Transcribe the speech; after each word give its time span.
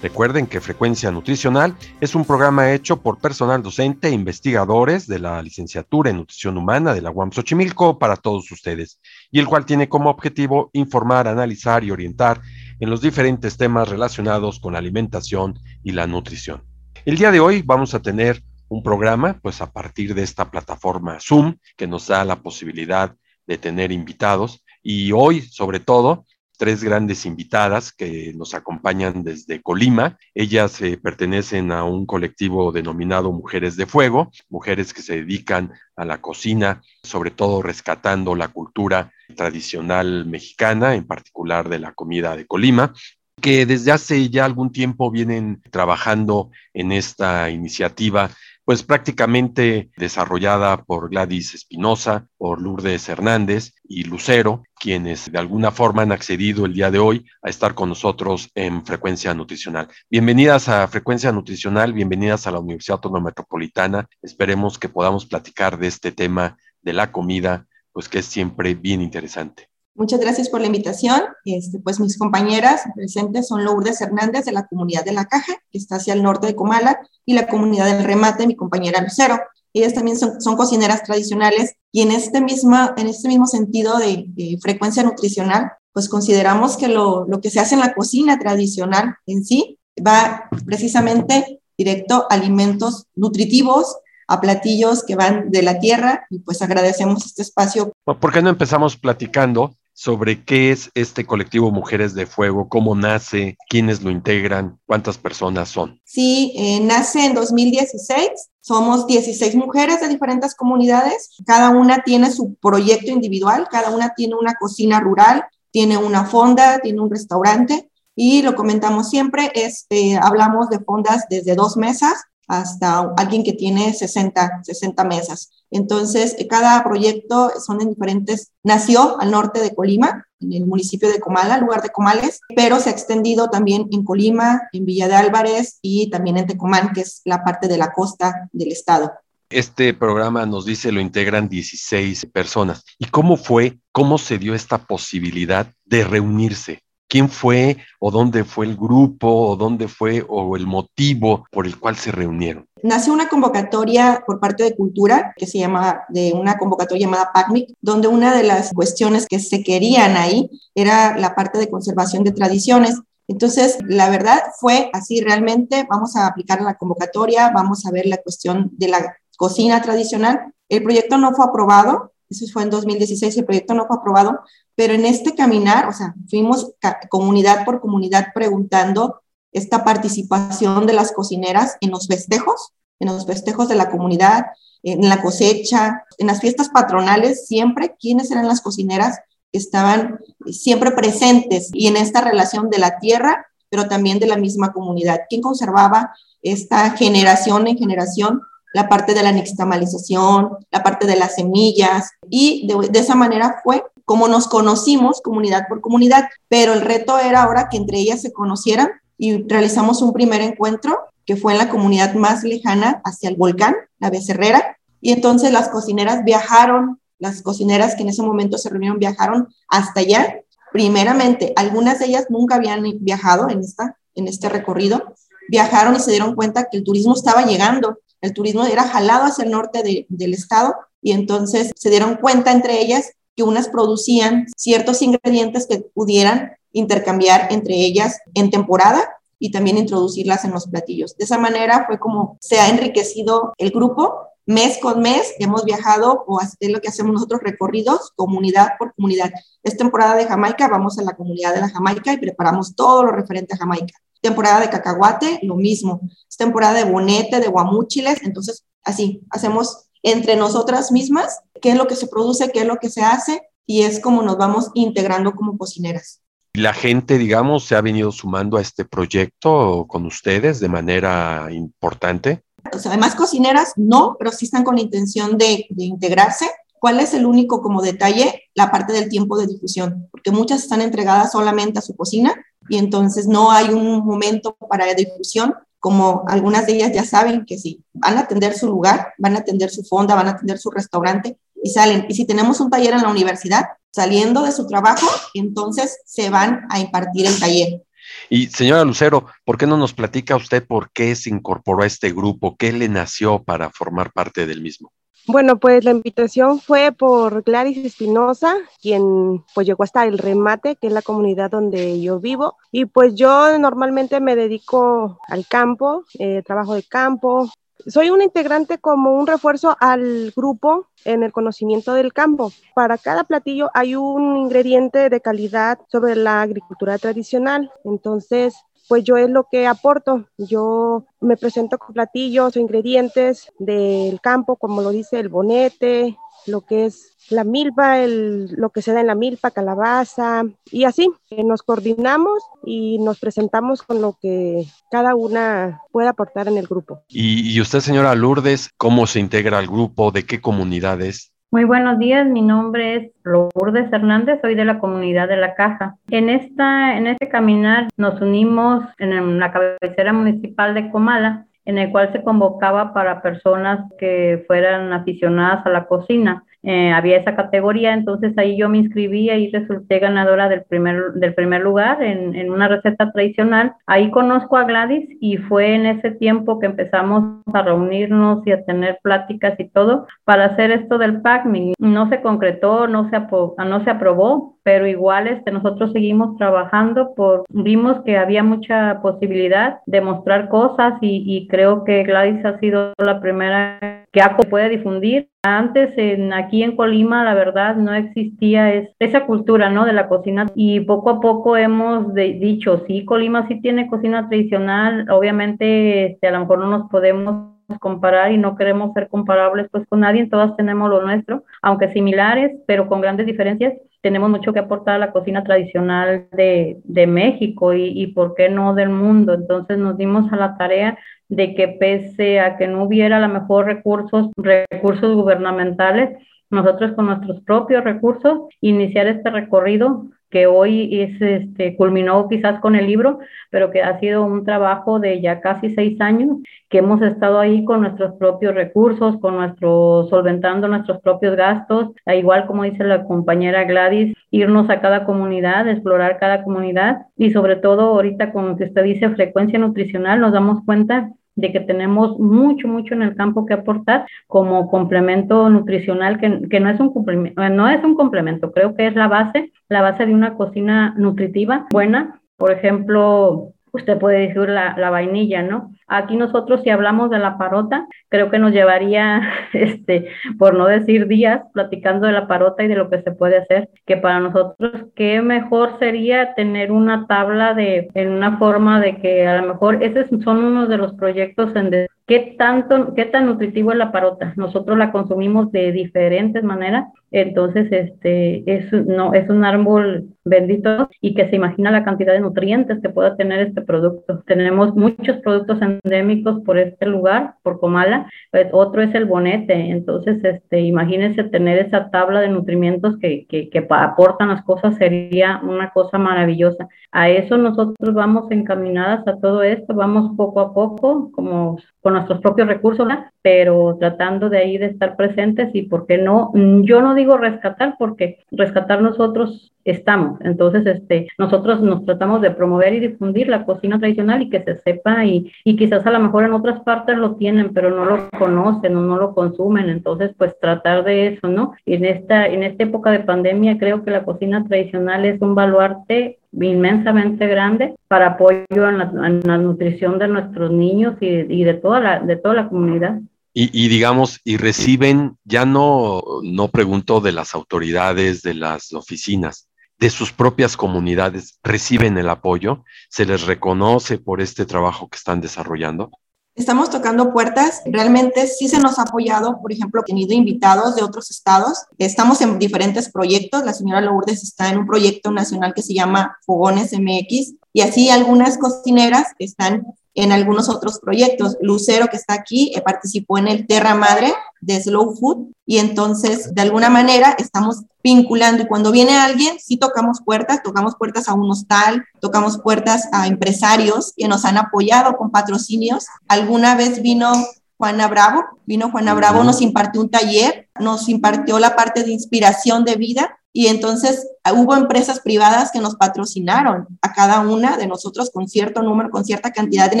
Recuerden 0.00 0.46
que 0.46 0.60
Frecuencia 0.60 1.10
Nutricional 1.10 1.74
es 2.00 2.14
un 2.14 2.24
programa 2.24 2.72
hecho 2.72 3.02
por 3.02 3.18
personal 3.18 3.64
docente 3.64 4.06
e 4.06 4.12
investigadores 4.12 5.08
de 5.08 5.18
la 5.18 5.42
licenciatura 5.42 6.10
en 6.10 6.18
nutrición 6.18 6.56
humana 6.56 6.94
de 6.94 7.02
la 7.02 7.10
UAM 7.10 7.32
Xochimilco 7.32 7.98
para 7.98 8.14
todos 8.14 8.48
ustedes, 8.52 9.00
y 9.32 9.40
el 9.40 9.48
cual 9.48 9.66
tiene 9.66 9.88
como 9.88 10.08
objetivo 10.08 10.70
informar, 10.72 11.26
analizar 11.26 11.82
y 11.82 11.90
orientar 11.90 12.40
en 12.78 12.90
los 12.90 13.00
diferentes 13.00 13.56
temas 13.56 13.88
relacionados 13.88 14.60
con 14.60 14.74
la 14.74 14.78
alimentación 14.78 15.58
y 15.82 15.90
la 15.90 16.06
nutrición. 16.06 16.62
El 17.04 17.18
día 17.18 17.32
de 17.32 17.40
hoy 17.40 17.62
vamos 17.62 17.92
a 17.92 18.00
tener 18.00 18.40
un 18.68 18.84
programa, 18.84 19.40
pues 19.42 19.60
a 19.60 19.72
partir 19.72 20.14
de 20.14 20.22
esta 20.22 20.48
plataforma 20.48 21.18
Zoom, 21.20 21.56
que 21.76 21.88
nos 21.88 22.06
da 22.06 22.24
la 22.24 22.40
posibilidad 22.40 23.16
de 23.48 23.58
tener 23.58 23.90
invitados, 23.90 24.64
y 24.80 25.10
hoy, 25.10 25.42
sobre 25.42 25.80
todo, 25.80 26.24
tres 26.58 26.84
grandes 26.84 27.24
invitadas 27.24 27.92
que 27.92 28.34
nos 28.34 28.52
acompañan 28.52 29.22
desde 29.22 29.62
Colima. 29.62 30.18
Ellas 30.34 30.80
eh, 30.82 30.98
pertenecen 30.98 31.72
a 31.72 31.84
un 31.84 32.04
colectivo 32.04 32.72
denominado 32.72 33.32
Mujeres 33.32 33.76
de 33.76 33.86
Fuego, 33.86 34.30
mujeres 34.50 34.92
que 34.92 35.00
se 35.00 35.16
dedican 35.16 35.72
a 35.96 36.04
la 36.04 36.20
cocina, 36.20 36.82
sobre 37.02 37.30
todo 37.30 37.62
rescatando 37.62 38.34
la 38.34 38.48
cultura 38.48 39.12
tradicional 39.36 40.26
mexicana, 40.26 40.94
en 40.94 41.06
particular 41.06 41.68
de 41.68 41.78
la 41.78 41.92
comida 41.92 42.36
de 42.36 42.46
Colima 42.46 42.92
que 43.40 43.66
desde 43.66 43.92
hace 43.92 44.30
ya 44.30 44.44
algún 44.44 44.72
tiempo 44.72 45.12
vienen 45.12 45.62
trabajando 45.70 46.50
en 46.74 46.90
esta 46.90 47.50
iniciativa 47.50 48.30
pues 48.68 48.82
prácticamente 48.82 49.90
desarrollada 49.96 50.84
por 50.84 51.08
Gladys 51.08 51.54
Espinosa, 51.54 52.26
por 52.36 52.60
Lourdes 52.60 53.08
Hernández 53.08 53.72
y 53.82 54.04
Lucero, 54.04 54.62
quienes 54.78 55.32
de 55.32 55.38
alguna 55.38 55.70
forma 55.70 56.02
han 56.02 56.12
accedido 56.12 56.66
el 56.66 56.74
día 56.74 56.90
de 56.90 56.98
hoy 56.98 57.24
a 57.40 57.48
estar 57.48 57.72
con 57.74 57.88
nosotros 57.88 58.50
en 58.54 58.84
Frecuencia 58.84 59.32
Nutricional. 59.32 59.88
Bienvenidas 60.10 60.68
a 60.68 60.86
Frecuencia 60.86 61.32
Nutricional, 61.32 61.94
bienvenidas 61.94 62.46
a 62.46 62.50
la 62.50 62.58
Universidad 62.58 62.96
Autónoma 62.96 63.28
Metropolitana. 63.30 64.06
Esperemos 64.20 64.78
que 64.78 64.90
podamos 64.90 65.24
platicar 65.24 65.78
de 65.78 65.86
este 65.86 66.12
tema 66.12 66.58
de 66.82 66.92
la 66.92 67.10
comida, 67.10 67.66
pues 67.90 68.10
que 68.10 68.18
es 68.18 68.26
siempre 68.26 68.74
bien 68.74 69.00
interesante. 69.00 69.67
Muchas 69.98 70.20
gracias 70.20 70.48
por 70.48 70.60
la 70.60 70.68
invitación. 70.68 71.22
Este, 71.44 71.80
pues 71.80 71.98
mis 71.98 72.16
compañeras 72.16 72.82
presentes 72.94 73.48
son 73.48 73.64
Lourdes 73.64 74.00
Hernández 74.00 74.44
de 74.44 74.52
la 74.52 74.64
comunidad 74.64 75.04
de 75.04 75.12
La 75.12 75.24
Caja, 75.24 75.54
que 75.72 75.78
está 75.78 75.96
hacia 75.96 76.14
el 76.14 76.22
norte 76.22 76.46
de 76.46 76.54
Comala, 76.54 77.00
y 77.26 77.34
la 77.34 77.48
comunidad 77.48 77.86
del 77.86 78.04
Remate, 78.04 78.46
mi 78.46 78.54
compañera 78.54 79.02
Lucero. 79.02 79.40
Ellas 79.74 79.94
también 79.94 80.16
son, 80.16 80.40
son 80.40 80.56
cocineras 80.56 81.02
tradicionales 81.02 81.74
y 81.90 82.02
en 82.02 82.12
este, 82.12 82.40
misma, 82.40 82.94
en 82.96 83.08
este 83.08 83.26
mismo 83.26 83.46
sentido 83.46 83.98
de, 83.98 84.26
de 84.28 84.56
frecuencia 84.62 85.02
nutricional, 85.02 85.72
pues 85.92 86.08
consideramos 86.08 86.76
que 86.76 86.86
lo, 86.86 87.26
lo 87.26 87.40
que 87.40 87.50
se 87.50 87.58
hace 87.58 87.74
en 87.74 87.80
la 87.80 87.92
cocina 87.92 88.38
tradicional 88.38 89.16
en 89.26 89.44
sí 89.44 89.80
va 90.06 90.48
precisamente 90.64 91.60
directo 91.76 92.28
a 92.30 92.34
alimentos 92.34 93.06
nutritivos, 93.16 93.96
a 94.28 94.40
platillos 94.40 95.02
que 95.02 95.16
van 95.16 95.50
de 95.50 95.62
la 95.62 95.80
tierra 95.80 96.24
y 96.30 96.38
pues 96.38 96.62
agradecemos 96.62 97.26
este 97.26 97.42
espacio. 97.42 97.92
¿Por 98.04 98.32
qué 98.32 98.42
no 98.42 98.50
empezamos 98.50 98.96
platicando 98.96 99.74
sobre 99.98 100.44
qué 100.44 100.70
es 100.70 100.92
este 100.94 101.26
colectivo 101.26 101.72
Mujeres 101.72 102.14
de 102.14 102.24
Fuego, 102.24 102.68
cómo 102.68 102.94
nace, 102.94 103.58
quiénes 103.68 104.00
lo 104.00 104.12
integran, 104.12 104.78
cuántas 104.86 105.18
personas 105.18 105.70
son. 105.70 106.00
Sí, 106.04 106.52
eh, 106.56 106.78
nace 106.78 107.26
en 107.26 107.34
2016. 107.34 108.28
Somos 108.60 109.08
16 109.08 109.56
mujeres 109.56 110.00
de 110.00 110.06
diferentes 110.06 110.54
comunidades. 110.54 111.30
Cada 111.44 111.70
una 111.70 112.04
tiene 112.04 112.30
su 112.30 112.54
proyecto 112.62 113.10
individual, 113.10 113.66
cada 113.68 113.90
una 113.90 114.14
tiene 114.14 114.36
una 114.36 114.54
cocina 114.54 115.00
rural, 115.00 115.42
tiene 115.72 115.96
una 115.96 116.24
fonda, 116.26 116.78
tiene 116.78 117.00
un 117.00 117.10
restaurante 117.10 117.90
y 118.14 118.42
lo 118.42 118.54
comentamos 118.54 119.10
siempre, 119.10 119.50
es, 119.56 119.86
eh, 119.90 120.16
hablamos 120.16 120.68
de 120.68 120.78
fondas 120.78 121.24
desde 121.28 121.56
dos 121.56 121.76
mesas 121.76 122.22
hasta 122.48 123.12
alguien 123.16 123.44
que 123.44 123.52
tiene 123.52 123.94
60, 123.94 124.62
60 124.64 125.04
mesas. 125.04 125.50
Entonces, 125.70 126.34
eh, 126.38 126.48
cada 126.48 126.82
proyecto 126.82 127.52
son 127.64 127.80
en 127.82 127.90
diferentes, 127.90 128.52
nació 128.64 129.20
al 129.20 129.30
norte 129.30 129.60
de 129.60 129.74
Colima, 129.74 130.24
en 130.40 130.52
el 130.52 130.66
municipio 130.66 131.10
de 131.10 131.20
Comala, 131.20 131.58
lugar 131.58 131.82
de 131.82 131.90
Comales, 131.90 132.40
pero 132.56 132.80
se 132.80 132.88
ha 132.88 132.92
extendido 132.92 133.50
también 133.50 133.86
en 133.92 134.04
Colima, 134.04 134.62
en 134.72 134.86
Villa 134.86 135.08
de 135.08 135.14
Álvarez 135.14 135.78
y 135.82 136.10
también 136.10 136.38
en 136.38 136.46
Tecomán, 136.46 136.92
que 136.92 137.02
es 137.02 137.20
la 137.24 137.44
parte 137.44 137.68
de 137.68 137.76
la 137.76 137.92
costa 137.92 138.48
del 138.52 138.72
estado. 138.72 139.12
Este 139.50 139.94
programa 139.94 140.44
nos 140.44 140.66
dice 140.66 140.92
lo 140.92 141.00
integran 141.00 141.48
16 141.48 142.26
personas. 142.26 142.84
¿Y 142.98 143.06
cómo 143.06 143.36
fue, 143.36 143.78
cómo 143.92 144.18
se 144.18 144.38
dio 144.38 144.54
esta 144.54 144.78
posibilidad 144.86 145.72
de 145.84 146.04
reunirse? 146.04 146.82
Quién 147.08 147.28
fue 147.28 147.78
o 147.98 148.10
dónde 148.10 148.44
fue 148.44 148.66
el 148.66 148.76
grupo 148.76 149.28
o 149.28 149.56
dónde 149.56 149.88
fue 149.88 150.24
o 150.28 150.56
el 150.56 150.66
motivo 150.66 151.46
por 151.50 151.66
el 151.66 151.78
cual 151.78 151.96
se 151.96 152.12
reunieron. 152.12 152.66
Nació 152.82 153.12
una 153.12 153.28
convocatoria 153.28 154.22
por 154.26 154.38
parte 154.38 154.62
de 154.62 154.76
Cultura 154.76 155.32
que 155.36 155.46
se 155.46 155.58
llama 155.58 156.02
de 156.10 156.32
una 156.32 156.58
convocatoria 156.58 157.06
llamada 157.06 157.32
PACMIC, 157.32 157.74
donde 157.80 158.08
una 158.08 158.34
de 158.36 158.44
las 158.44 158.72
cuestiones 158.72 159.26
que 159.26 159.40
se 159.40 159.64
querían 159.64 160.16
ahí 160.16 160.50
era 160.74 161.16
la 161.18 161.34
parte 161.34 161.58
de 161.58 161.70
conservación 161.70 162.22
de 162.22 162.32
tradiciones. 162.32 163.00
Entonces, 163.26 163.78
la 163.86 164.08
verdad 164.08 164.38
fue 164.58 164.90
así 164.92 165.20
realmente, 165.20 165.86
vamos 165.90 166.16
a 166.16 166.26
aplicar 166.26 166.62
la 166.62 166.76
convocatoria, 166.76 167.50
vamos 167.50 167.84
a 167.84 167.90
ver 167.90 168.06
la 168.06 168.18
cuestión 168.18 168.70
de 168.72 168.88
la 168.88 169.16
cocina 169.36 169.82
tradicional. 169.82 170.52
El 170.68 170.82
proyecto 170.82 171.18
no 171.18 171.32
fue 171.32 171.46
aprobado, 171.46 172.12
eso 172.30 172.46
fue 172.52 172.62
en 172.62 172.70
2016, 172.70 173.38
el 173.38 173.44
proyecto 173.44 173.74
no 173.74 173.86
fue 173.86 173.96
aprobado, 173.96 174.40
pero 174.74 174.94
en 174.94 175.04
este 175.06 175.34
caminar, 175.34 175.88
o 175.88 175.92
sea, 175.92 176.14
fuimos 176.28 176.72
comunidad 177.08 177.64
por 177.64 177.80
comunidad 177.80 178.28
preguntando 178.34 179.22
esta 179.52 179.84
participación 179.84 180.86
de 180.86 180.92
las 180.92 181.12
cocineras 181.12 181.76
en 181.80 181.90
los 181.90 182.06
festejos, 182.06 182.72
en 183.00 183.08
los 183.08 183.26
festejos 183.26 183.68
de 183.68 183.76
la 183.76 183.90
comunidad, 183.90 184.46
en 184.82 185.08
la 185.08 185.22
cosecha, 185.22 186.04
en 186.18 186.26
las 186.26 186.40
fiestas 186.40 186.68
patronales, 186.68 187.46
siempre, 187.46 187.96
¿quiénes 187.98 188.30
eran 188.30 188.46
las 188.46 188.60
cocineras 188.60 189.18
que 189.50 189.58
estaban 189.58 190.20
siempre 190.50 190.90
presentes 190.90 191.70
y 191.72 191.86
en 191.86 191.96
esta 191.96 192.20
relación 192.20 192.70
de 192.70 192.78
la 192.78 192.98
tierra, 192.98 193.46
pero 193.70 193.88
también 193.88 194.18
de 194.18 194.26
la 194.26 194.36
misma 194.36 194.72
comunidad? 194.72 195.20
¿Quién 195.28 195.40
conservaba 195.40 196.14
esta 196.42 196.90
generación 196.90 197.66
en 197.66 197.78
generación 197.78 198.42
la 198.72 198.88
parte 198.88 199.14
de 199.14 199.22
la 199.22 199.32
nixtamalización, 199.32 200.50
la 200.70 200.82
parte 200.82 201.06
de 201.06 201.16
las 201.16 201.34
semillas, 201.34 202.10
y 202.28 202.68
de, 202.68 202.98
esa 202.98 203.14
manera 203.14 203.60
fue 203.62 203.84
como 204.04 204.28
nos 204.28 204.48
conocimos 204.48 205.20
comunidad 205.20 205.68
por 205.68 205.80
comunidad, 205.80 206.28
pero 206.48 206.72
el 206.72 206.80
reto 206.80 207.18
era 207.18 207.42
ahora 207.42 207.68
que 207.68 207.76
entre 207.76 207.98
ellas 207.98 208.22
se 208.22 208.32
conocieran 208.32 208.88
y 209.18 209.46
realizamos 209.48 210.00
un 210.00 210.12
primer 210.12 210.40
encuentro 210.40 210.98
que 211.26 211.36
fue 211.36 211.52
en 211.52 211.58
la 211.58 211.68
comunidad 211.68 212.14
más 212.14 212.42
lejana 212.42 213.02
hacia 213.04 213.28
el 213.28 213.36
volcán, 213.36 213.74
la 213.98 214.10
Becerrera, 214.10 214.78
y 215.00 215.12
entonces 215.12 215.52
las 215.52 215.68
cocineras 215.68 216.24
viajaron, 216.24 217.00
las 217.18 217.42
cocineras 217.42 217.94
que 217.94 218.02
en 218.02 218.08
ese 218.08 218.22
momento 218.22 218.56
se 218.58 218.70
reunieron 218.70 218.98
viajaron 218.98 219.48
hasta 219.68 220.00
allá. 220.00 220.40
Primeramente, 220.72 221.52
algunas 221.56 221.98
de 221.98 222.06
ellas 222.06 222.26
nunca 222.30 222.56
habían 222.56 222.82
viajado 223.00 223.50
en, 223.50 223.60
esta, 223.60 223.98
en 224.14 224.26
este 224.26 224.48
recorrido, 224.48 225.14
viajaron 225.48 225.96
y 225.96 226.00
se 226.00 226.10
dieron 226.10 226.34
cuenta 226.34 226.68
que 226.70 226.78
el 226.78 226.84
turismo 226.84 227.14
estaba 227.14 227.44
llegando 227.44 227.98
el 228.20 228.32
turismo 228.32 228.64
era 228.64 228.84
jalado 228.84 229.24
hacia 229.24 229.44
el 229.44 229.50
norte 229.50 230.06
del 230.08 230.34
estado 230.34 230.74
y 231.00 231.12
entonces 231.12 231.72
se 231.76 231.90
dieron 231.90 232.16
cuenta 232.16 232.52
entre 232.52 232.80
ellas 232.80 233.12
que 233.36 233.42
unas 233.42 233.68
producían 233.68 234.46
ciertos 234.56 235.00
ingredientes 235.02 235.66
que 235.66 235.80
pudieran 235.80 236.52
intercambiar 236.72 237.48
entre 237.50 237.76
ellas 237.76 238.18
en 238.34 238.50
temporada 238.50 239.08
y 239.38 239.52
también 239.52 239.78
introducirlas 239.78 240.44
en 240.44 240.50
los 240.50 240.66
platillos. 240.66 241.16
De 241.16 241.24
esa 241.24 241.38
manera 241.38 241.84
fue 241.86 241.98
como 241.98 242.36
se 242.40 242.58
ha 242.58 242.68
enriquecido 242.68 243.54
el 243.58 243.70
grupo 243.70 244.28
mes 244.48 244.78
con 244.78 245.02
mes 245.02 245.34
hemos 245.38 245.64
viajado 245.64 246.24
o 246.26 246.40
es 246.40 246.56
lo 246.70 246.80
que 246.80 246.88
hacemos 246.88 247.12
nosotros 247.12 247.42
recorridos 247.42 248.12
comunidad 248.16 248.70
por 248.78 248.94
comunidad. 248.94 249.30
Es 249.62 249.76
temporada 249.76 250.16
de 250.16 250.26
Jamaica, 250.26 250.68
vamos 250.68 250.98
a 250.98 251.02
la 251.02 251.14
comunidad 251.14 251.54
de 251.54 251.60
la 251.60 251.68
Jamaica 251.68 252.14
y 252.14 252.16
preparamos 252.16 252.74
todo 252.74 253.04
lo 253.04 253.12
referente 253.12 253.54
a 253.54 253.58
Jamaica. 253.58 253.92
Temporada 254.20 254.60
de 254.60 254.70
cacahuate, 254.70 255.40
lo 255.42 255.56
mismo. 255.56 256.00
Es 256.28 256.36
temporada 256.36 256.74
de 256.74 256.84
bonete, 256.84 257.40
de 257.40 257.48
guamúchiles, 257.48 258.22
entonces 258.22 258.64
así, 258.84 259.22
hacemos 259.30 259.88
entre 260.02 260.36
nosotras 260.36 260.92
mismas 260.92 261.40
qué 261.60 261.70
es 261.70 261.76
lo 261.76 261.86
que 261.86 261.96
se 261.96 262.06
produce, 262.06 262.50
qué 262.50 262.60
es 262.60 262.66
lo 262.66 262.76
que 262.76 262.90
se 262.90 263.02
hace 263.02 263.42
y 263.66 263.82
es 263.82 264.00
como 264.00 264.22
nos 264.22 264.38
vamos 264.38 264.70
integrando 264.74 265.34
como 265.34 265.58
cocineras. 265.58 266.20
La 266.54 266.72
gente, 266.72 267.18
digamos, 267.18 267.64
se 267.64 267.76
ha 267.76 267.80
venido 267.80 268.10
sumando 268.10 268.56
a 268.56 268.62
este 268.62 268.84
proyecto 268.84 269.86
con 269.86 270.06
ustedes 270.06 270.60
de 270.60 270.68
manera 270.68 271.48
importante. 271.50 272.42
además, 272.72 273.14
cocineras 273.14 273.74
no, 273.76 274.16
pero 274.18 274.32
sí 274.32 274.46
están 274.46 274.64
con 274.64 274.76
la 274.76 274.82
intención 274.82 275.36
de, 275.36 275.66
de 275.68 275.84
integrarse. 275.84 276.50
¿Cuál 276.80 277.00
es 277.00 277.12
el 277.12 277.26
único 277.26 277.60
como 277.60 277.82
detalle? 277.82 278.44
La 278.54 278.70
parte 278.70 278.92
del 278.92 279.08
tiempo 279.08 279.36
de 279.36 279.46
difusión, 279.46 280.08
porque 280.10 280.30
muchas 280.30 280.62
están 280.62 280.80
entregadas 280.80 281.32
solamente 281.32 281.78
a 281.78 281.82
su 281.82 281.94
cocina 281.94 282.34
y 282.68 282.78
entonces 282.78 283.26
no 283.26 283.50
hay 283.50 283.70
un 283.70 284.04
momento 284.04 284.56
para 284.68 284.92
difusión, 284.94 285.54
como 285.78 286.24
algunas 286.26 286.66
de 286.66 286.74
ellas 286.74 286.92
ya 286.92 287.04
saben 287.04 287.44
que 287.46 287.58
sí, 287.58 287.84
van 287.92 288.16
a 288.16 288.20
atender 288.20 288.54
su 288.54 288.66
lugar, 288.66 289.14
van 289.18 289.36
a 289.36 289.40
atender 289.40 289.70
su 289.70 289.84
fonda, 289.84 290.14
van 290.14 290.28
a 290.28 290.32
atender 290.32 290.58
su 290.58 290.70
restaurante, 290.70 291.38
y 291.62 291.70
salen. 291.70 292.06
Y 292.08 292.14
si 292.14 292.24
tenemos 292.24 292.60
un 292.60 292.70
taller 292.70 292.94
en 292.94 293.02
la 293.02 293.10
universidad, 293.10 293.66
saliendo 293.90 294.42
de 294.42 294.52
su 294.52 294.66
trabajo, 294.66 295.06
entonces 295.34 295.98
se 296.04 296.30
van 296.30 296.66
a 296.70 296.78
impartir 296.80 297.26
el 297.26 297.38
taller. 297.38 297.82
Y 298.30 298.46
señora 298.46 298.84
Lucero, 298.84 299.26
¿por 299.44 299.58
qué 299.58 299.66
no 299.66 299.76
nos 299.76 299.92
platica 299.92 300.36
usted 300.36 300.66
por 300.66 300.90
qué 300.92 301.14
se 301.14 301.30
incorporó 301.30 301.82
a 301.82 301.86
este 301.86 302.12
grupo? 302.12 302.56
¿Qué 302.56 302.72
le 302.72 302.88
nació 302.88 303.42
para 303.42 303.70
formar 303.70 304.12
parte 304.12 304.46
del 304.46 304.62
mismo? 304.62 304.92
Bueno, 305.30 305.58
pues 305.58 305.84
la 305.84 305.90
invitación 305.90 306.58
fue 306.58 306.90
por 306.90 307.42
Gladys 307.42 307.84
Espinosa, 307.84 308.56
quien 308.80 309.44
pues 309.54 309.66
llegó 309.66 309.84
hasta 309.84 310.06
el 310.06 310.16
remate, 310.16 310.76
que 310.76 310.86
es 310.86 310.92
la 310.94 311.02
comunidad 311.02 311.50
donde 311.50 312.00
yo 312.00 312.18
vivo. 312.18 312.56
Y 312.72 312.86
pues 312.86 313.14
yo 313.14 313.58
normalmente 313.58 314.20
me 314.20 314.36
dedico 314.36 315.18
al 315.28 315.46
campo, 315.46 316.04
eh, 316.18 316.42
trabajo 316.46 316.74
de 316.74 316.82
campo, 316.82 317.50
soy 317.86 318.10
una 318.10 318.24
integrante 318.24 318.78
como 318.78 319.12
un 319.12 319.26
refuerzo 319.26 319.76
al 319.80 320.32
grupo 320.34 320.88
en 321.04 321.22
el 321.22 321.32
conocimiento 321.32 321.94
del 321.94 322.12
campo. 322.12 322.50
Para 322.74 322.98
cada 322.98 323.24
platillo 323.24 323.70
hay 323.74 323.94
un 323.94 324.36
ingrediente 324.36 325.08
de 325.10 325.20
calidad 325.20 325.78
sobre 325.88 326.16
la 326.16 326.42
agricultura 326.42 326.98
tradicional. 326.98 327.70
Entonces, 327.84 328.54
pues 328.88 329.04
yo 329.04 329.16
es 329.16 329.28
lo 329.28 329.46
que 329.50 329.66
aporto. 329.66 330.24
Yo 330.38 331.04
me 331.20 331.36
presento 331.36 331.78
con 331.78 331.94
platillos 331.94 332.56
o 332.56 332.60
ingredientes 332.60 333.52
del 333.58 334.20
campo, 334.20 334.56
como 334.56 334.82
lo 334.82 334.90
dice 334.90 335.20
el 335.20 335.28
bonete, 335.28 336.16
lo 336.46 336.62
que 336.62 336.86
es 336.86 337.12
la 337.30 337.44
milpa, 337.44 338.00
el, 338.00 338.46
lo 338.56 338.70
que 338.70 338.80
se 338.80 338.92
da 338.92 339.00
en 339.00 339.08
la 339.08 339.14
milpa, 339.14 339.50
calabaza 339.50 340.44
y 340.70 340.84
así. 340.84 341.10
Eh, 341.30 341.44
nos 341.44 341.62
coordinamos 341.62 342.42
y 342.64 342.98
nos 342.98 343.18
presentamos 343.18 343.82
con 343.82 344.00
lo 344.00 344.16
que 344.20 344.66
cada 344.90 345.14
una 345.14 345.82
puede 345.92 346.08
aportar 346.08 346.48
en 346.48 346.56
el 346.56 346.66
grupo. 346.66 347.02
Y, 347.08 347.54
y 347.54 347.60
usted, 347.60 347.80
señora 347.80 348.14
Lourdes, 348.14 348.70
¿cómo 348.76 349.06
se 349.06 349.20
integra 349.20 349.58
al 349.58 349.66
grupo? 349.66 350.10
¿De 350.10 350.24
qué 350.24 350.40
comunidad 350.40 351.00
es? 351.02 351.32
Muy 351.50 351.64
buenos 351.64 351.98
días, 351.98 352.26
mi 352.26 352.42
nombre 352.42 352.96
es 352.96 353.12
Lourdes 353.24 353.90
Hernández, 353.90 354.38
soy 354.42 354.54
de 354.54 354.66
la 354.66 354.78
comunidad 354.78 355.28
de 355.28 355.38
La 355.38 355.54
Caja. 355.54 355.96
En, 356.10 356.28
esta, 356.28 356.94
en 356.98 357.06
este 357.06 357.30
caminar 357.30 357.88
nos 357.96 358.20
unimos 358.20 358.84
en 358.98 359.38
la 359.38 359.50
cabecera 359.50 360.12
municipal 360.12 360.74
de 360.74 360.90
Comala 360.90 361.46
en 361.64 361.78
el 361.78 361.90
cual 361.90 362.12
se 362.12 362.22
convocaba 362.22 362.92
para 362.92 363.22
personas 363.22 363.80
que 363.98 364.44
fueran 364.46 364.92
aficionadas 364.92 365.64
a 365.64 365.70
la 365.70 365.86
cocina. 365.86 366.44
Eh, 366.64 366.90
había 366.90 367.18
esa 367.18 367.36
categoría, 367.36 367.94
entonces 367.94 368.36
ahí 368.36 368.58
yo 368.58 368.68
me 368.68 368.78
inscribí 368.78 369.30
y 369.30 369.50
resulté 369.50 370.00
ganadora 370.00 370.48
del 370.48 370.64
primer, 370.64 371.12
del 371.14 371.34
primer 371.34 371.60
lugar 371.62 372.02
en, 372.02 372.34
en, 372.34 372.50
una 372.50 372.66
receta 372.66 373.12
tradicional. 373.12 373.74
Ahí 373.86 374.10
conozco 374.10 374.56
a 374.56 374.64
Gladys 374.64 375.08
y 375.20 375.36
fue 375.36 375.74
en 375.74 375.86
ese 375.86 376.10
tiempo 376.10 376.58
que 376.58 376.66
empezamos 376.66 377.42
a 377.52 377.62
reunirnos 377.62 378.44
y 378.46 378.52
a 378.52 378.64
tener 378.64 378.98
pláticas 379.02 379.58
y 379.58 379.68
todo 379.68 380.06
para 380.24 380.46
hacer 380.46 380.72
esto 380.72 380.98
del 380.98 381.20
PACMI. 381.20 381.74
No 381.78 382.08
se 382.08 382.20
concretó, 382.22 382.88
no 382.88 383.08
se, 383.10 383.18
no 383.18 383.84
se 383.84 383.90
aprobó, 383.90 384.56
pero 384.64 384.86
igual 384.86 385.28
este, 385.28 385.52
nosotros 385.52 385.92
seguimos 385.92 386.36
trabajando 386.38 387.14
por, 387.14 387.44
vimos 387.50 388.02
que 388.04 388.18
había 388.18 388.42
mucha 388.42 389.00
posibilidad 389.00 389.78
de 389.86 390.00
mostrar 390.00 390.48
cosas 390.48 390.94
y, 391.00 391.22
y 391.24 391.46
creo 391.46 391.84
que 391.84 392.02
Gladys 392.02 392.44
ha 392.44 392.58
sido 392.58 392.92
la 392.98 393.20
primera 393.20 393.97
que 394.12 394.20
puede 394.48 394.68
difundir. 394.68 395.28
Antes 395.42 395.96
en, 395.96 396.32
aquí 396.32 396.62
en 396.62 396.76
Colima, 396.76 397.24
la 397.24 397.34
verdad, 397.34 397.76
no 397.76 397.94
existía 397.94 398.72
es, 398.74 398.90
esa 398.98 399.26
cultura, 399.26 399.70
¿no? 399.70 399.84
De 399.84 399.92
la 399.92 400.08
cocina 400.08 400.46
y 400.54 400.80
poco 400.80 401.10
a 401.10 401.20
poco 401.20 401.56
hemos 401.56 402.14
dicho, 402.14 402.84
sí, 402.86 403.04
Colima 403.04 403.46
sí 403.48 403.60
tiene 403.60 403.88
cocina 403.88 404.28
tradicional, 404.28 405.08
obviamente 405.10 406.06
este, 406.06 406.26
a 406.28 406.32
lo 406.32 406.40
mejor 406.40 406.58
no 406.58 406.66
nos 406.66 406.90
podemos 406.90 407.58
comparar 407.80 408.32
y 408.32 408.38
no 408.38 408.56
queremos 408.56 408.92
ser 408.94 409.08
comparables 409.08 409.68
pues 409.70 409.86
con 409.88 410.00
nadie, 410.00 410.26
todas 410.26 410.56
tenemos 410.56 410.88
lo 410.88 411.02
nuestro, 411.02 411.44
aunque 411.60 411.92
similares, 411.92 412.52
pero 412.66 412.88
con 412.88 413.00
grandes 413.00 413.26
diferencias. 413.26 413.74
Tenemos 414.00 414.30
mucho 414.30 414.52
que 414.52 414.60
aportar 414.60 414.94
a 414.94 414.98
la 414.98 415.12
cocina 415.12 415.42
tradicional 415.42 416.28
de, 416.32 417.06
México 417.08 417.74
y, 417.74 418.06
¿por 418.08 418.34
qué 418.36 418.48
no, 418.48 418.74
del 418.74 418.90
mundo? 418.90 419.34
Entonces 419.34 419.76
nos 419.76 419.98
dimos 419.98 420.32
a 420.32 420.36
la 420.36 420.56
tarea 420.56 420.96
de 421.28 421.54
que 421.54 421.68
pese 421.68 422.40
a 422.40 422.56
que 422.56 422.66
no 422.66 422.84
hubiera 422.84 423.18
a 423.18 423.20
lo 423.20 423.28
mejor 423.28 423.66
recursos, 423.66 424.30
recursos 424.36 425.14
gubernamentales, 425.14 426.18
nosotros 426.50 426.92
con 426.92 427.06
nuestros 427.06 427.40
propios 427.42 427.84
recursos 427.84 428.40
iniciar 428.60 429.06
este 429.06 429.30
recorrido 429.30 430.06
que 430.30 430.46
hoy 430.46 431.00
es, 431.00 431.20
este, 431.22 431.76
culminó 431.76 432.28
quizás 432.28 432.60
con 432.60 432.76
el 432.76 432.86
libro, 432.86 433.18
pero 433.50 433.70
que 433.70 433.82
ha 433.82 433.98
sido 433.98 434.24
un 434.24 434.44
trabajo 434.44 434.98
de 435.00 435.20
ya 435.20 435.40
casi 435.40 435.74
seis 435.74 436.00
años, 436.00 436.38
que 436.68 436.78
hemos 436.78 437.00
estado 437.00 437.38
ahí 437.38 437.64
con 437.64 437.80
nuestros 437.80 438.14
propios 438.16 438.54
recursos, 438.54 439.18
con 439.20 439.36
nuestro, 439.36 440.06
solventando 440.10 440.68
nuestros 440.68 441.00
propios 441.00 441.34
gastos, 441.36 441.92
igual 442.06 442.46
como 442.46 442.64
dice 442.64 442.84
la 442.84 443.04
compañera 443.04 443.64
Gladys, 443.64 444.14
irnos 444.30 444.68
a 444.68 444.80
cada 444.80 445.04
comunidad, 445.06 445.66
explorar 445.68 446.18
cada 446.18 446.44
comunidad 446.44 447.06
y 447.16 447.30
sobre 447.30 447.56
todo 447.56 447.88
ahorita 447.88 448.32
con 448.32 448.48
lo 448.48 448.56
que 448.56 448.64
usted 448.64 448.84
dice 448.84 449.08
frecuencia 449.10 449.58
nutricional, 449.58 450.20
nos 450.20 450.32
damos 450.32 450.62
cuenta 450.66 451.10
de 451.38 451.52
que 451.52 451.60
tenemos 451.60 452.18
mucho, 452.18 452.66
mucho 452.66 452.94
en 452.94 453.02
el 453.02 453.14
campo 453.14 453.46
que 453.46 453.54
aportar 453.54 454.06
como 454.26 454.68
complemento 454.68 455.48
nutricional, 455.48 456.18
que, 456.18 456.48
que 456.48 456.58
no, 456.58 456.68
es 456.68 456.80
un 456.80 456.92
complemento, 456.92 457.48
no 457.48 457.68
es 457.68 457.82
un 457.84 457.94
complemento, 457.94 458.50
creo 458.50 458.74
que 458.74 458.88
es 458.88 458.96
la 458.96 459.06
base, 459.06 459.52
la 459.68 459.80
base 459.82 460.04
de 460.04 460.14
una 460.14 460.34
cocina 460.34 460.94
nutritiva 460.98 461.66
buena. 461.70 462.20
Por 462.36 462.50
ejemplo, 462.50 463.52
usted 463.72 463.98
puede 463.98 464.28
decir 464.28 464.48
la, 464.48 464.76
la, 464.76 464.90
vainilla, 464.90 465.42
¿no? 465.42 465.72
Aquí 465.88 466.16
nosotros 466.16 466.62
si 466.62 466.70
hablamos 466.70 467.10
de 467.10 467.18
la 467.18 467.38
parota, 467.38 467.86
creo 468.08 468.30
que 468.30 468.38
nos 468.38 468.52
llevaría, 468.52 469.22
este, 469.52 470.08
por 470.38 470.54
no 470.54 470.66
decir 470.66 471.06
días, 471.06 471.42
platicando 471.52 472.06
de 472.06 472.12
la 472.12 472.26
parota 472.28 472.62
y 472.62 472.68
de 472.68 472.76
lo 472.76 472.90
que 472.90 473.02
se 473.02 473.12
puede 473.12 473.38
hacer, 473.38 473.70
que 473.86 473.96
para 473.96 474.20
nosotros, 474.20 474.86
qué 474.94 475.22
mejor 475.22 475.78
sería 475.78 476.34
tener 476.34 476.72
una 476.72 477.06
tabla 477.06 477.54
de, 477.54 477.88
en 477.94 478.12
una 478.12 478.38
forma 478.38 478.80
de 478.80 478.98
que 478.98 479.26
a 479.26 479.40
lo 479.40 479.48
mejor, 479.48 479.82
esos 479.82 480.08
son 480.22 480.44
unos 480.44 480.68
de 480.68 480.78
los 480.78 480.94
proyectos 480.94 481.56
en 481.56 481.70
qué 482.08 482.34
tanto, 482.38 482.94
qué 482.94 483.04
tan 483.04 483.26
nutritivo 483.26 483.70
es 483.70 483.78
la 483.78 483.92
parota. 483.92 484.32
Nosotros 484.36 484.78
la 484.78 484.90
consumimos 484.90 485.52
de 485.52 485.72
diferentes 485.72 486.42
maneras, 486.42 486.86
entonces 487.10 487.70
este 487.70 488.42
es 488.50 488.72
no 488.72 489.12
es 489.12 489.28
un 489.28 489.44
árbol 489.44 490.08
bendito 490.24 490.88
y 491.00 491.14
que 491.14 491.28
se 491.28 491.36
imagina 491.36 491.70
la 491.70 491.84
cantidad 491.84 492.14
de 492.14 492.20
nutrientes 492.20 492.80
que 492.80 492.88
pueda 492.88 493.16
tener 493.16 493.40
este 493.40 493.60
producto. 493.60 494.22
Tenemos 494.26 494.74
muchos 494.74 495.18
productos 495.18 495.60
endémicos 495.60 496.40
por 496.44 496.58
este 496.58 496.86
lugar, 496.86 497.34
por 497.42 497.60
Comala, 497.60 498.10
pues 498.30 498.48
otro 498.52 498.82
es 498.82 498.94
el 498.94 499.04
bonete, 499.04 499.54
entonces 499.54 500.24
este 500.24 500.60
imagínense 500.60 501.24
tener 501.24 501.58
esa 501.58 501.90
tabla 501.90 502.20
de 502.20 502.28
nutrimientos 502.28 502.96
que, 502.98 503.26
que, 503.26 503.50
que 503.50 503.66
aportan 503.68 504.28
las 504.28 504.42
cosas 504.44 504.76
sería 504.76 505.40
una 505.42 505.70
cosa 505.70 505.98
maravillosa. 505.98 506.68
A 506.90 507.10
eso 507.10 507.36
nosotros 507.36 507.94
vamos 507.94 508.30
encaminadas 508.30 509.06
a 509.06 509.20
todo 509.20 509.42
esto, 509.42 509.74
vamos 509.74 510.16
poco 510.16 510.40
a 510.40 510.54
poco 510.54 511.10
como 511.12 511.58
con 511.88 511.94
nuestros 511.94 512.20
propios 512.20 512.48
recursos, 512.48 512.86
pero 513.22 513.78
tratando 513.80 514.28
de 514.28 514.36
ahí 514.36 514.58
de 514.58 514.66
estar 514.66 514.94
presentes 514.94 515.48
y 515.54 515.62
por 515.62 515.86
qué 515.86 515.96
no, 515.96 516.30
yo 516.34 516.82
no 516.82 516.94
digo 516.94 517.16
rescatar 517.16 517.76
porque 517.78 518.18
rescatar 518.30 518.82
nosotros 518.82 519.54
estamos, 519.64 520.20
entonces 520.20 520.66
este, 520.66 521.08
nosotros 521.16 521.62
nos 521.62 521.86
tratamos 521.86 522.20
de 522.20 522.30
promover 522.30 522.74
y 522.74 522.80
difundir 522.80 523.28
la 523.28 523.46
cocina 523.46 523.78
tradicional 523.78 524.20
y 524.20 524.28
que 524.28 524.42
se 524.42 524.58
sepa 524.58 525.06
y, 525.06 525.32
y 525.44 525.56
quizás 525.56 525.86
a 525.86 525.90
lo 525.90 526.00
mejor 526.00 526.24
en 526.24 526.34
otras 526.34 526.60
partes 526.60 526.98
lo 526.98 527.16
tienen, 527.16 527.54
pero 527.54 527.70
no 527.70 527.86
lo 527.86 528.10
conocen 528.18 528.76
o 528.76 528.82
no 528.82 528.98
lo 528.98 529.14
consumen, 529.14 529.70
entonces 529.70 530.10
pues 530.18 530.38
tratar 530.38 530.84
de 530.84 531.06
eso, 531.06 531.28
¿no? 531.28 531.54
En 531.64 531.86
esta, 531.86 532.26
en 532.26 532.42
esta 532.42 532.64
época 532.64 532.90
de 532.90 533.00
pandemia 533.00 533.56
creo 533.56 533.82
que 533.82 533.92
la 533.92 534.04
cocina 534.04 534.44
tradicional 534.46 535.06
es 535.06 535.22
un 535.22 535.34
baluarte 535.34 536.17
inmensamente 536.32 537.26
grande 537.26 537.74
para 537.88 538.08
apoyo 538.08 538.44
en 538.50 538.78
la, 538.78 539.38
nutrición 539.38 539.98
de 539.98 540.08
nuestros 540.08 540.50
niños 540.50 540.96
y, 541.00 541.06
y, 541.06 541.44
de, 541.44 541.54
toda 541.54 541.80
la, 541.80 542.00
de 542.00 542.16
toda 542.16 542.34
la 542.34 542.48
comunidad. 542.48 543.00
Y, 543.40 543.68
digamos, 543.68 544.20
y 544.24 544.36
reciben, 544.36 545.16
ya 545.22 545.46
no, 545.46 546.02
no 546.24 546.48
pregunto 546.48 547.00
de 547.00 547.12
las 547.12 547.36
autoridades, 547.36 548.22
de 548.22 548.34
las 548.34 548.72
oficinas, 548.72 549.48
de 549.78 549.90
sus 549.90 550.12
propias 550.12 550.56
comunidades, 550.56 551.38
reciben 551.44 551.98
el 551.98 552.08
apoyo, 552.08 552.64
se 552.88 553.06
les 553.06 553.26
reconoce 553.26 553.98
por 553.98 554.20
este 554.20 554.44
trabajo 554.44 554.88
que 554.88 554.96
están 554.96 555.20
desarrollando. 555.20 555.92
Estamos 556.38 556.70
tocando 556.70 557.12
puertas, 557.12 557.62
realmente 557.64 558.28
sí 558.28 558.48
se 558.48 558.60
nos 558.60 558.78
ha 558.78 558.82
apoyado, 558.82 559.40
por 559.42 559.52
ejemplo, 559.52 559.82
tenido 559.84 560.14
invitados 560.14 560.76
de 560.76 560.84
otros 560.84 561.10
estados, 561.10 561.66
estamos 561.78 562.20
en 562.20 562.38
diferentes 562.38 562.92
proyectos, 562.92 563.44
la 563.44 563.52
señora 563.52 563.80
Lourdes 563.80 564.22
está 564.22 564.48
en 564.48 564.58
un 564.58 564.66
proyecto 564.66 565.10
nacional 565.10 565.52
que 565.52 565.62
se 565.62 565.74
llama 565.74 566.16
Fogones 566.24 566.72
MX 566.72 567.34
y 567.52 567.60
así 567.62 567.90
algunas 567.90 568.38
cocineras 568.38 569.08
están 569.18 569.66
en 569.98 570.12
algunos 570.12 570.48
otros 570.48 570.78
proyectos. 570.78 571.36
Lucero, 571.42 571.88
que 571.88 571.96
está 571.96 572.14
aquí, 572.14 572.52
eh, 572.54 572.60
participó 572.60 573.18
en 573.18 573.26
el 573.26 573.46
Terra 573.48 573.74
Madre 573.74 574.14
de 574.40 574.60
Slow 574.62 574.94
Food 574.96 575.32
y 575.44 575.58
entonces 575.58 576.32
de 576.34 576.42
alguna 576.42 576.70
manera 576.70 577.16
estamos 577.18 577.62
vinculando 577.82 578.44
y 578.44 578.46
cuando 578.46 578.70
viene 578.70 578.96
alguien, 578.96 579.38
sí 579.40 579.56
tocamos 579.56 579.98
puertas, 580.04 580.42
tocamos 580.44 580.76
puertas 580.76 581.08
a 581.08 581.14
un 581.14 581.28
hostal, 581.28 581.84
tocamos 582.00 582.38
puertas 582.38 582.88
a 582.92 583.08
empresarios 583.08 583.92
que 583.96 584.06
nos 584.06 584.24
han 584.24 584.36
apoyado 584.36 584.96
con 584.96 585.10
patrocinios. 585.10 585.86
Alguna 586.06 586.54
vez 586.54 586.80
vino 586.80 587.12
Juana 587.58 587.88
Bravo, 587.88 588.24
vino 588.46 588.70
Juana 588.70 588.94
Bravo, 588.94 589.24
nos 589.24 589.42
impartió 589.42 589.80
un 589.80 589.90
taller, 589.90 590.48
nos 590.60 590.88
impartió 590.88 591.40
la 591.40 591.56
parte 591.56 591.82
de 591.82 591.90
inspiración 591.90 592.64
de 592.64 592.76
vida 592.76 593.18
y 593.32 593.48
entonces 593.48 594.06
ah, 594.22 594.32
hubo 594.32 594.54
empresas 594.54 595.00
privadas 595.00 595.50
que 595.50 595.58
nos 595.58 595.74
patrocinaron 595.74 596.66
a 596.82 596.92
cada 596.92 597.20
una 597.20 597.56
de 597.56 597.66
nosotros 597.66 598.10
con 598.10 598.28
cierto 598.28 598.62
número, 598.62 598.90
con 598.90 599.04
cierta 599.04 599.32
cantidad 599.32 599.72
en 599.72 599.80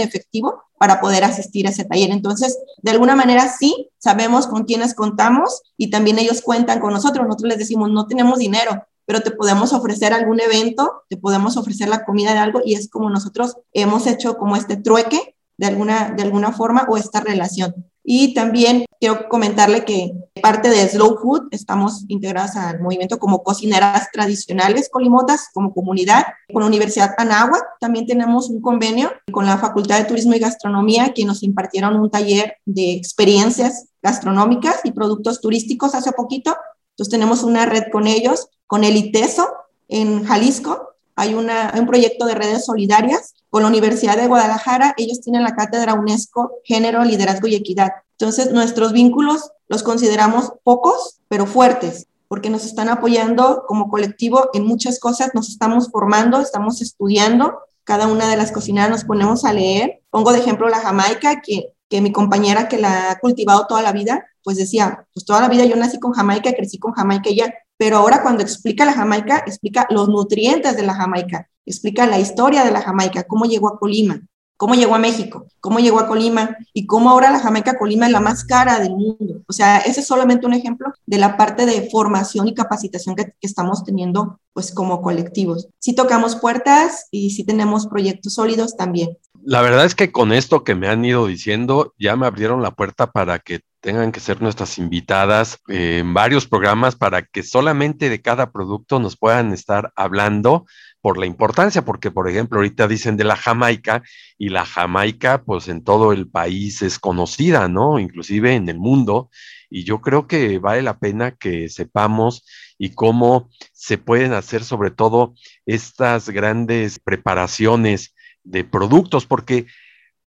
efectivo 0.00 0.64
para 0.76 1.00
poder 1.00 1.22
asistir 1.22 1.66
a 1.66 1.70
ese 1.70 1.84
taller. 1.84 2.10
Entonces, 2.10 2.58
de 2.82 2.90
alguna 2.90 3.14
manera 3.14 3.48
sí, 3.48 3.90
sabemos 3.98 4.48
con 4.48 4.64
quiénes 4.64 4.94
contamos 4.94 5.62
y 5.76 5.90
también 5.90 6.18
ellos 6.18 6.42
cuentan 6.42 6.80
con 6.80 6.92
nosotros. 6.92 7.26
Nosotros 7.26 7.48
les 7.48 7.58
decimos, 7.58 7.90
no 7.90 8.06
tenemos 8.06 8.38
dinero, 8.38 8.86
pero 9.06 9.20
te 9.22 9.30
podemos 9.30 9.72
ofrecer 9.72 10.12
algún 10.12 10.40
evento, 10.40 11.04
te 11.08 11.16
podemos 11.16 11.56
ofrecer 11.56 11.88
la 11.88 12.04
comida 12.04 12.32
de 12.32 12.40
algo 12.40 12.60
y 12.64 12.74
es 12.74 12.90
como 12.90 13.08
nosotros 13.08 13.56
hemos 13.72 14.06
hecho 14.06 14.36
como 14.36 14.56
este 14.56 14.76
trueque 14.76 15.36
de 15.58 15.66
alguna, 15.66 16.10
de 16.16 16.22
alguna 16.22 16.52
forma 16.52 16.86
o 16.88 16.96
esta 16.96 17.20
relación. 17.20 17.74
Y 18.10 18.32
también 18.32 18.86
quiero 18.98 19.28
comentarle 19.28 19.84
que 19.84 20.12
parte 20.40 20.70
de 20.70 20.88
Slow 20.88 21.18
Food 21.20 21.48
estamos 21.50 22.06
integradas 22.08 22.56
al 22.56 22.80
movimiento 22.80 23.18
como 23.18 23.42
cocineras 23.42 24.08
tradicionales 24.10 24.88
colimotas 24.90 25.48
como 25.52 25.74
comunidad. 25.74 26.24
Con 26.50 26.62
la 26.62 26.68
Universidad 26.68 27.14
Anáhuac 27.18 27.62
también 27.80 28.06
tenemos 28.06 28.48
un 28.48 28.62
convenio 28.62 29.12
con 29.30 29.44
la 29.44 29.58
Facultad 29.58 29.98
de 29.98 30.06
Turismo 30.06 30.32
y 30.32 30.38
Gastronomía 30.38 31.12
que 31.12 31.26
nos 31.26 31.42
impartieron 31.42 31.96
un 31.96 32.10
taller 32.10 32.56
de 32.64 32.92
experiencias 32.92 33.88
gastronómicas 34.00 34.80
y 34.84 34.92
productos 34.92 35.42
turísticos 35.42 35.94
hace 35.94 36.12
poquito. 36.12 36.56
Entonces 36.92 37.10
tenemos 37.10 37.42
una 37.42 37.66
red 37.66 37.84
con 37.92 38.06
ellos, 38.06 38.48
con 38.66 38.84
el 38.84 38.96
ITESO 38.96 39.46
en 39.88 40.24
Jalisco. 40.24 40.94
Hay, 41.18 41.34
una, 41.34 41.74
un 41.76 41.86
proyecto 41.86 42.26
de 42.26 42.36
redes 42.36 42.64
solidarias 42.64 43.34
con 43.50 43.62
la 43.62 43.68
Universidad 43.68 44.16
de 44.16 44.28
Guadalajara, 44.28 44.94
ellos 44.96 45.20
tienen 45.20 45.42
la 45.42 45.56
cátedra 45.56 45.94
UNESCO 45.94 46.52
Género, 46.62 47.02
Liderazgo 47.02 47.48
y 47.48 47.56
Equidad. 47.56 47.90
Entonces, 48.12 48.52
nuestros 48.52 48.92
vínculos 48.92 49.50
los 49.66 49.82
consideramos 49.82 50.52
pocos, 50.62 51.18
pero 51.26 51.46
fuertes, 51.46 52.06
porque 52.28 52.50
nos 52.50 52.64
están 52.64 52.88
apoyando 52.88 53.64
como 53.66 53.88
colectivo 53.88 54.48
en 54.52 54.64
muchas 54.64 55.00
cosas, 55.00 55.34
nos 55.34 55.48
estamos 55.48 55.90
formando, 55.90 56.40
estamos 56.40 56.80
estudiando, 56.82 57.58
cada 57.82 58.06
una 58.06 58.28
de 58.28 58.36
las 58.36 58.52
cocineras 58.52 58.88
nos 58.88 59.04
ponemos 59.04 59.44
a 59.44 59.52
leer. 59.52 60.02
Pongo 60.10 60.32
de 60.32 60.38
ejemplo 60.38 60.68
la 60.68 60.78
Jamaica, 60.78 61.40
que, 61.40 61.72
que 61.88 62.00
mi 62.00 62.12
compañera 62.12 62.68
que 62.68 62.78
la 62.78 63.10
ha 63.10 63.18
cultivado 63.18 63.66
toda 63.66 63.82
la 63.82 63.90
vida, 63.90 64.24
pues 64.44 64.56
decía, 64.56 65.04
pues 65.12 65.26
toda 65.26 65.40
la 65.40 65.48
vida 65.48 65.64
yo 65.64 65.74
nací 65.74 65.98
con 65.98 66.12
Jamaica, 66.12 66.52
crecí 66.52 66.78
con 66.78 66.92
Jamaica 66.92 67.28
y 67.30 67.36
ya, 67.36 67.52
pero 67.78 67.96
ahora 67.96 68.22
cuando 68.22 68.42
explica 68.42 68.84
la 68.84 68.92
Jamaica, 68.92 69.44
explica 69.46 69.86
los 69.88 70.08
nutrientes 70.08 70.76
de 70.76 70.82
la 70.82 70.94
Jamaica, 70.94 71.48
explica 71.64 72.06
la 72.06 72.18
historia 72.18 72.64
de 72.64 72.72
la 72.72 72.82
Jamaica, 72.82 73.22
cómo 73.22 73.46
llegó 73.46 73.68
a 73.68 73.78
Colima, 73.78 74.20
cómo 74.58 74.74
llegó 74.74 74.96
a 74.96 74.98
México, 74.98 75.46
cómo 75.60 75.78
llegó 75.78 76.00
a 76.00 76.08
Colima 76.08 76.56
y 76.74 76.86
cómo 76.86 77.10
ahora 77.10 77.30
la 77.30 77.38
Jamaica 77.38 77.78
Colima 77.78 78.06
es 78.06 78.12
la 78.12 78.20
más 78.20 78.44
cara 78.44 78.80
del 78.80 78.90
mundo. 78.90 79.42
O 79.46 79.52
sea, 79.52 79.78
ese 79.78 80.00
es 80.00 80.06
solamente 80.06 80.46
un 80.46 80.52
ejemplo 80.52 80.92
de 81.06 81.18
la 81.18 81.36
parte 81.36 81.64
de 81.64 81.88
formación 81.88 82.48
y 82.48 82.54
capacitación 82.54 83.14
que, 83.14 83.32
estamos 83.40 83.84
teniendo 83.84 84.40
pues 84.52 84.72
como 84.72 85.00
colectivos. 85.00 85.68
Sí 85.78 85.94
tocamos 85.94 86.34
puertas 86.34 87.06
y 87.12 87.30
sí 87.30 87.44
tenemos 87.44 87.86
proyectos 87.86 88.34
sólidos 88.34 88.76
también. 88.76 89.16
La 89.50 89.62
verdad 89.62 89.86
es 89.86 89.94
que 89.94 90.12
con 90.12 90.34
esto 90.34 90.62
que 90.62 90.74
me 90.74 90.88
han 90.88 91.02
ido 91.06 91.26
diciendo, 91.26 91.94
ya 91.98 92.16
me 92.16 92.26
abrieron 92.26 92.60
la 92.60 92.72
puerta 92.72 93.12
para 93.12 93.38
que 93.38 93.60
tengan 93.80 94.12
que 94.12 94.20
ser 94.20 94.42
nuestras 94.42 94.76
invitadas 94.76 95.58
en 95.68 96.12
varios 96.12 96.46
programas 96.46 96.96
para 96.96 97.22
que 97.22 97.42
solamente 97.42 98.10
de 98.10 98.20
cada 98.20 98.52
producto 98.52 99.00
nos 99.00 99.16
puedan 99.16 99.54
estar 99.54 99.90
hablando 99.96 100.66
por 101.00 101.16
la 101.16 101.24
importancia, 101.24 101.82
porque 101.82 102.10
por 102.10 102.28
ejemplo 102.28 102.58
ahorita 102.58 102.86
dicen 102.88 103.16
de 103.16 103.24
la 103.24 103.36
Jamaica 103.36 104.02
y 104.36 104.50
la 104.50 104.66
Jamaica 104.66 105.42
pues 105.42 105.68
en 105.68 105.82
todo 105.82 106.12
el 106.12 106.28
país 106.28 106.82
es 106.82 106.98
conocida, 106.98 107.68
¿no? 107.68 107.98
Inclusive 107.98 108.54
en 108.54 108.68
el 108.68 108.78
mundo 108.78 109.30
y 109.70 109.84
yo 109.84 110.02
creo 110.02 110.26
que 110.26 110.58
vale 110.58 110.82
la 110.82 110.98
pena 110.98 111.30
que 111.30 111.70
sepamos 111.70 112.44
y 112.76 112.90
cómo 112.90 113.48
se 113.72 113.96
pueden 113.96 114.34
hacer 114.34 114.62
sobre 114.62 114.90
todo 114.90 115.32
estas 115.64 116.28
grandes 116.28 116.98
preparaciones 116.98 118.14
de 118.48 118.64
productos, 118.64 119.26
porque 119.26 119.66